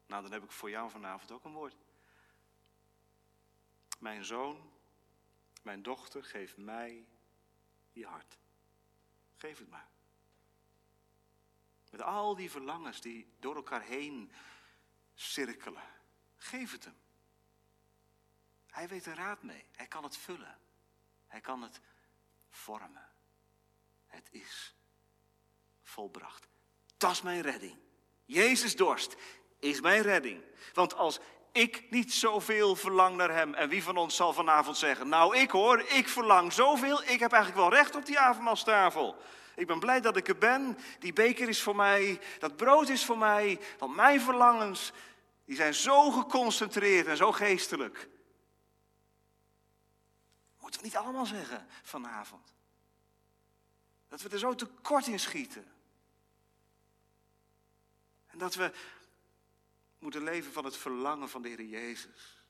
Nou, 0.06 0.22
dan 0.22 0.32
heb 0.32 0.42
ik 0.42 0.50
voor 0.50 0.70
jou 0.70 0.90
vanavond 0.90 1.32
ook 1.32 1.44
een 1.44 1.52
woord. 1.52 1.76
Mijn 3.98 4.24
zoon, 4.24 4.72
mijn 5.62 5.82
dochter, 5.82 6.24
geef 6.24 6.56
mij 6.56 7.06
je 7.92 8.06
hart. 8.06 8.38
Geef 9.36 9.58
het 9.58 9.68
maar. 9.68 9.88
Met 11.90 12.02
al 12.02 12.36
die 12.36 12.50
verlangens 12.50 13.00
die 13.00 13.32
door 13.38 13.56
elkaar 13.56 13.82
heen 13.82 14.32
cirkelen. 15.14 15.82
Geef 16.36 16.72
het 16.72 16.84
hem. 16.84 16.96
Hij 18.66 18.88
weet 18.88 19.06
er 19.06 19.14
raad 19.14 19.42
mee. 19.42 19.64
Hij 19.72 19.86
kan 19.86 20.02
het 20.02 20.16
vullen. 20.16 20.58
Hij 21.36 21.44
kan 21.44 21.62
het 21.62 21.80
vormen. 22.50 23.08
Het 24.06 24.28
is 24.30 24.74
volbracht. 25.82 26.48
Dat 26.96 27.10
is 27.10 27.22
mijn 27.22 27.40
redding. 27.40 27.76
Jezus 28.24 28.76
dorst 28.76 29.16
is 29.58 29.80
mijn 29.80 30.02
redding. 30.02 30.42
Want 30.72 30.94
als 30.94 31.18
ik 31.52 31.90
niet 31.90 32.12
zoveel 32.12 32.76
verlang 32.76 33.16
naar 33.16 33.30
Hem, 33.30 33.54
en 33.54 33.68
wie 33.68 33.82
van 33.82 33.96
ons 33.96 34.16
zal 34.16 34.32
vanavond 34.32 34.76
zeggen, 34.76 35.08
nou 35.08 35.36
ik 35.36 35.50
hoor, 35.50 35.80
ik 35.80 36.08
verlang 36.08 36.52
zoveel, 36.52 37.02
ik 37.02 37.20
heb 37.20 37.32
eigenlijk 37.32 37.68
wel 37.68 37.78
recht 37.78 37.94
op 37.94 38.06
die 38.06 38.18
avondmaalstafel. 38.18 39.16
Ik 39.56 39.66
ben 39.66 39.78
blij 39.78 40.00
dat 40.00 40.16
ik 40.16 40.28
er 40.28 40.38
ben, 40.38 40.78
die 40.98 41.12
beker 41.12 41.48
is 41.48 41.62
voor 41.62 41.76
mij, 41.76 42.20
dat 42.38 42.56
brood 42.56 42.88
is 42.88 43.04
voor 43.04 43.18
mij, 43.18 43.60
want 43.78 43.96
mijn 43.96 44.20
verlangens, 44.20 44.92
die 45.44 45.56
zijn 45.56 45.74
zo 45.74 46.10
geconcentreerd 46.10 47.06
en 47.06 47.16
zo 47.16 47.32
geestelijk. 47.32 48.08
Moeten 50.66 50.84
we 50.84 50.90
niet 50.90 51.04
allemaal 51.04 51.26
zeggen 51.26 51.66
vanavond? 51.82 52.54
Dat 54.08 54.20
we 54.22 54.28
er 54.28 54.38
zo 54.38 54.54
tekort 54.54 55.06
in 55.06 55.20
schieten. 55.20 55.72
En 58.26 58.38
dat 58.38 58.54
we 58.54 58.74
moeten 59.98 60.22
leven 60.22 60.52
van 60.52 60.64
het 60.64 60.76
verlangen 60.76 61.28
van 61.28 61.42
de 61.42 61.48
Heer 61.48 61.62
Jezus. 61.62 62.44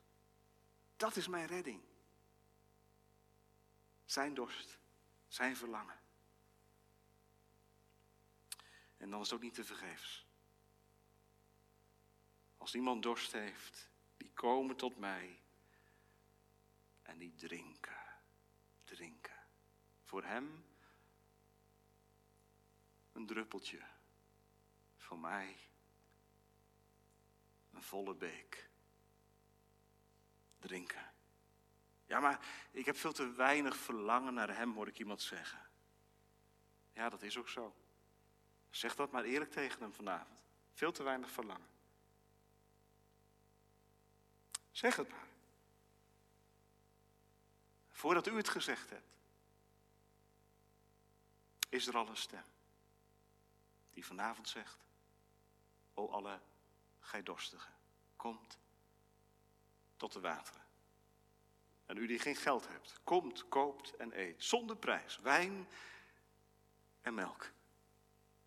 Dat 0.95 1.15
is 1.15 1.27
mijn 1.27 1.47
redding. 1.47 1.81
Zijn 4.05 4.33
dorst, 4.33 4.77
zijn 5.27 5.55
verlangen. 5.55 5.99
En 8.97 9.09
dan 9.09 9.21
is 9.21 9.29
het 9.29 9.35
ook 9.35 9.43
niet 9.43 9.53
te 9.53 9.65
vergeefs. 9.65 10.25
Als 12.57 12.75
iemand 12.75 13.03
dorst 13.03 13.31
heeft, 13.31 13.89
die 14.17 14.31
komen 14.33 14.75
tot 14.75 14.97
mij 14.97 15.41
en 17.01 17.17
die 17.17 17.35
drinken, 17.35 17.57
drinken. 17.57 17.96
Voor 20.07 20.23
hem 20.23 20.65
een 23.11 23.25
druppeltje, 23.25 23.81
voor 24.97 25.19
mij 25.19 25.57
een 27.73 27.81
volle 27.83 28.15
beek. 28.15 28.69
Drinken. 30.59 31.13
Ja, 32.05 32.19
maar 32.19 32.45
ik 32.71 32.85
heb 32.85 32.97
veel 32.97 33.11
te 33.11 33.31
weinig 33.31 33.77
verlangen 33.77 34.33
naar 34.33 34.55
hem, 34.55 34.73
hoor 34.73 34.87
ik 34.87 34.99
iemand 34.99 35.21
zeggen. 35.21 35.69
Ja, 36.93 37.09
dat 37.09 37.21
is 37.21 37.37
ook 37.37 37.49
zo. 37.49 37.75
Zeg 38.69 38.95
dat 38.95 39.11
maar 39.11 39.23
eerlijk 39.23 39.51
tegen 39.51 39.81
hem 39.81 39.93
vanavond. 39.93 40.43
Veel 40.73 40.91
te 40.91 41.03
weinig 41.03 41.31
verlangen. 41.31 41.69
Zeg 44.71 44.95
het 44.95 45.09
maar. 45.09 45.27
Voordat 47.89 48.27
u 48.27 48.35
het 48.35 48.49
gezegd 48.49 48.89
hebt, 48.89 49.15
is 51.77 51.87
er 51.87 51.97
al 51.97 52.07
een 52.07 52.17
stem 52.17 52.43
die 53.93 54.05
vanavond 54.05 54.49
zegt: 54.49 54.87
O 55.93 56.07
alle 56.09 56.41
gij 56.99 57.23
dorstigen, 57.23 57.73
komt 58.15 58.59
tot 59.95 60.13
de 60.13 60.19
wateren. 60.19 60.61
En 61.85 61.97
u 61.97 62.07
die 62.07 62.19
geen 62.19 62.35
geld 62.35 62.67
hebt, 62.67 62.99
komt, 63.03 63.47
koopt 63.47 63.95
en 63.95 64.19
eet, 64.19 64.43
zonder 64.43 64.77
prijs, 64.77 65.17
wijn 65.17 65.67
en 67.01 67.13
melk. 67.13 67.51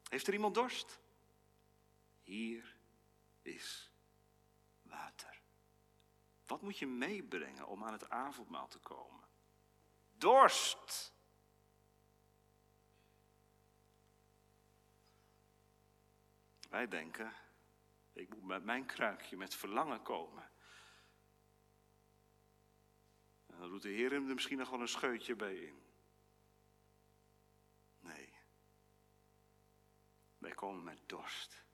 Heeft 0.08 0.26
er 0.26 0.32
iemand 0.32 0.54
dorst? 0.54 0.98
Hier 2.22 2.76
is 3.42 3.90
water. 4.82 5.40
Wat 6.46 6.62
moet 6.62 6.78
je 6.78 6.86
meebrengen 6.86 7.66
om 7.66 7.84
aan 7.84 7.92
het 7.92 8.10
avondmaal 8.10 8.68
te 8.68 8.78
komen? 8.78 9.28
Dorst. 10.10 11.12
Wij 16.70 16.88
denken, 16.88 17.32
ik 18.12 18.34
moet 18.34 18.44
met 18.44 18.64
mijn 18.64 18.86
kruikje 18.86 19.36
met 19.36 19.54
verlangen 19.54 20.02
komen. 20.02 20.50
En 23.46 23.58
dan 23.58 23.68
doet 23.68 23.82
de 23.82 23.88
Heer 23.88 24.10
hem 24.10 24.28
er 24.28 24.34
misschien 24.34 24.58
nog 24.58 24.70
wel 24.70 24.80
een 24.80 24.88
scheutje 24.88 25.36
bij 25.36 25.54
in. 25.54 25.82
Nee. 28.00 28.32
Wij 30.38 30.50
komen 30.50 30.84
met 30.84 30.98
dorst. 31.06 31.64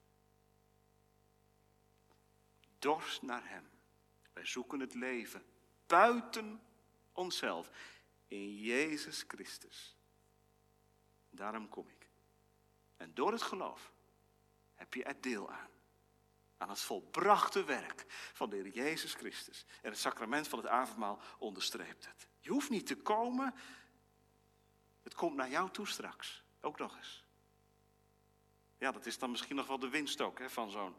Dorst 2.79 3.23
naar 3.23 3.49
Hem. 3.49 3.71
Wij 4.33 4.45
zoeken 4.47 4.81
het 4.81 4.95
leven 4.95 5.45
buiten 5.87 6.63
onszelf. 7.13 7.71
In 8.29 8.55
Jezus 8.55 9.25
Christus. 9.29 9.97
Daarom 11.31 11.69
kom 11.69 11.89
ik. 11.89 12.09
En 12.97 13.15
door 13.15 13.33
het 13.33 13.43
geloof 13.43 13.95
heb 14.77 14.95
je 14.95 15.05
er 15.05 15.21
deel 15.21 15.51
aan. 15.51 15.69
Aan 16.59 16.69
het 16.69 16.81
volbrachte 16.81 17.65
werk 17.65 18.05
van 18.33 18.51
de 18.51 18.57
Heer 18.57 18.69
Jezus 18.69 19.15
Christus. 19.15 19.67
En 19.83 19.91
het 19.91 19.99
sacrament 19.99 20.49
van 20.49 20.59
het 20.59 20.69
avondmaal 20.69 21.21
onderstreept 21.39 22.07
het. 22.07 22.29
Je 22.41 22.51
hoeft 22.51 22.71
niet 22.71 22.87
te 22.87 22.97
komen. 22.97 23.55
Het 25.03 25.15
komt 25.15 25.37
naar 25.37 25.51
jou 25.51 25.71
toe 25.71 25.87
straks. 25.87 26.45
Ook 26.61 26.79
nog 26.79 26.97
eens. 26.97 27.25
Ja, 28.79 28.93
dat 28.93 29.07
is 29.07 29.19
dan 29.19 29.31
misschien 29.31 29.57
nog 29.57 29.67
wel 29.67 29.79
de 29.79 29.89
winst 29.89 30.21
ook 30.21 30.39
hè, 30.39 30.51
van 30.51 30.71
zo'n 30.71 30.97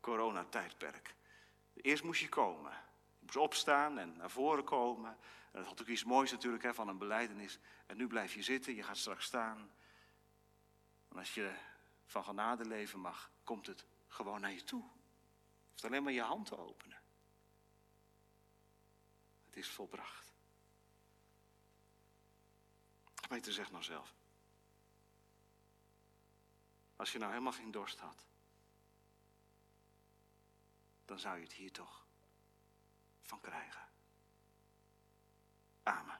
coronatijdperk. 0.00 1.14
Eerst 1.74 2.02
moest 2.02 2.20
je 2.20 2.28
komen. 2.28 2.72
Je 3.18 3.24
moest 3.26 3.36
opstaan 3.36 3.98
en 3.98 4.16
naar 4.16 4.30
voren 4.30 4.64
komen. 4.64 5.10
En 5.52 5.58
dat 5.58 5.66
had 5.66 5.80
ook 5.80 5.86
iets 5.86 6.04
moois 6.04 6.30
natuurlijk 6.30 6.62
hè, 6.62 6.74
van 6.74 6.88
een 6.88 6.98
beleidenis. 6.98 7.58
En 7.86 7.96
nu 7.96 8.06
blijf 8.06 8.34
je 8.34 8.42
zitten, 8.42 8.74
je 8.74 8.82
gaat 8.82 8.96
straks 8.96 9.24
staan. 9.24 9.70
En 11.08 11.16
als 11.16 11.34
je 11.34 11.52
van 12.10 12.24
genade 12.24 12.64
leven 12.64 13.00
mag, 13.00 13.30
komt 13.44 13.66
het 13.66 13.86
gewoon 14.06 14.40
naar 14.40 14.52
je 14.52 14.64
toe. 14.64 14.82
Je 14.82 15.68
hoeft 15.70 15.84
alleen 15.84 16.02
maar 16.02 16.12
je 16.12 16.22
hand 16.22 16.46
te 16.46 16.58
openen. 16.58 17.02
Het 19.46 19.56
is 19.56 19.68
volbracht. 19.68 20.32
Peter 23.28 23.52
zegt 23.52 23.70
nou 23.70 23.82
zelf. 23.82 24.14
Als 26.96 27.12
je 27.12 27.18
nou 27.18 27.30
helemaal 27.30 27.52
geen 27.52 27.70
dorst 27.70 27.98
had, 27.98 28.26
dan 31.04 31.18
zou 31.18 31.36
je 31.36 31.42
het 31.42 31.52
hier 31.52 31.72
toch 31.72 32.06
van 33.20 33.40
krijgen. 33.40 33.88
Amen. 35.82 36.19